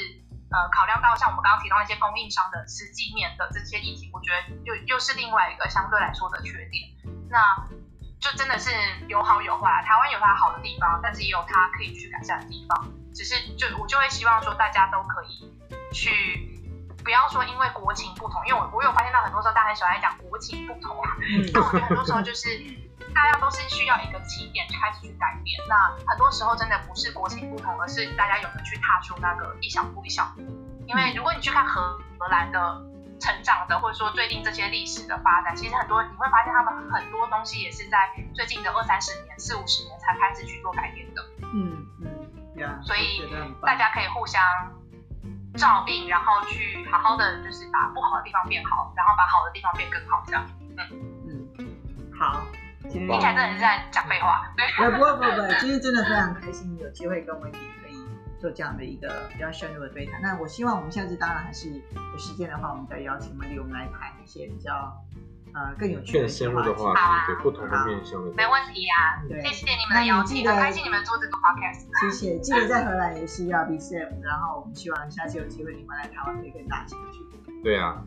[0.56, 6.88] 呃，考量到像我们刚刚提到那些供应商的实际面的这些议题，我觉得又又是另外一个相对来说的缺点。
[7.28, 7.36] 那
[8.18, 8.70] 就真的是
[9.06, 12.88] 有好有坏啊，台湾有它好的地方，但是也有它可以去改善的地方。
[13.14, 15.52] 只是就我就会希望说大家都可以
[15.92, 16.08] 去，
[17.04, 21.10] 不要说因为国情不同，因为我我有发现到很多时候大家很喜欢讲国情不同啊，
[21.52, 22.48] 但我觉得很多时候就是
[23.16, 25.58] 大家都是需要一个起点开始去改变。
[25.66, 30.42] 那很多时候真的不是国情不同，而是大家有没有去踏出那个一小步一小步。
[30.86, 32.60] 因为如果你去看荷荷兰的
[33.18, 37.98] 成长的，或者说最近这些历史的发展，其实很多你会发现他们很多东西也是在
[38.34, 41.24] 最近的二三十年、四五十年才开始去做改变的。
[41.40, 43.22] 嗯嗯，呀，所以
[43.62, 44.42] 大家可以互相
[45.56, 50.46] 照应，然后去好好的就是把不好的地方变好，然后把好的地方变更好，这样。
[50.76, 51.66] 嗯嗯，
[52.18, 52.44] 好，
[52.88, 54.64] 听起来真的是在讲废话，对。
[54.84, 57.96] 呃，不会不会不会，今天真的非常开心，有机会跟 wendy 可以
[58.40, 60.20] 做这样的一个比较深入的对谈。
[60.22, 64.92] 那我希望我们下次当然还是有时间的话，我们再邀请 wendy，我们来谈一些比较
[65.54, 66.94] 呃更有趣的 深入的话
[67.26, 68.30] 对不同的面向的。
[68.36, 71.84] 没问题啊，对谢谢你们的邀请，那你记得很开心你们做这个 podcast。
[71.84, 72.10] 题。
[72.10, 77.62] 谢谢，记得在荷兰也是要 be safe，然后我们希望下次有机会你们来台湾可以跟大家一起去。
[77.62, 78.02] 对啊。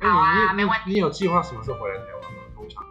[0.00, 2.38] 哎好啊没问题你你有计划什么时候回来台湾吗？
[2.54, 2.84] 通常。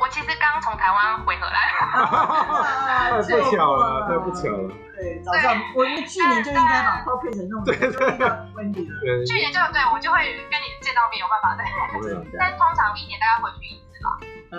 [0.00, 1.56] 我其实刚从台湾回荷兰，
[3.16, 4.70] 太太不巧了，太不巧了。
[4.96, 9.00] 对，早上我们去年就应该把就遇到 wendy 了。
[9.00, 10.18] 对，去年就对我就会
[10.50, 11.64] 跟你见到面，有办法的。
[12.02, 14.08] 对啊但通常一年大概回去一次吧，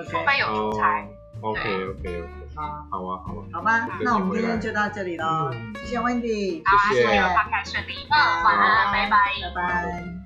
[0.09, 1.01] 除非有出差。
[1.01, 1.07] 哦
[1.39, 3.41] OK OK OK，好，好啊好啊。
[3.53, 8.07] 好吧，那我们今天就到这里喽，嗯谢谢 wendy，好啊，谢谢祝你们 podcast 顺利。
[8.09, 9.17] 嗯，晚安，拜拜。
[9.53, 10.16] 拜拜。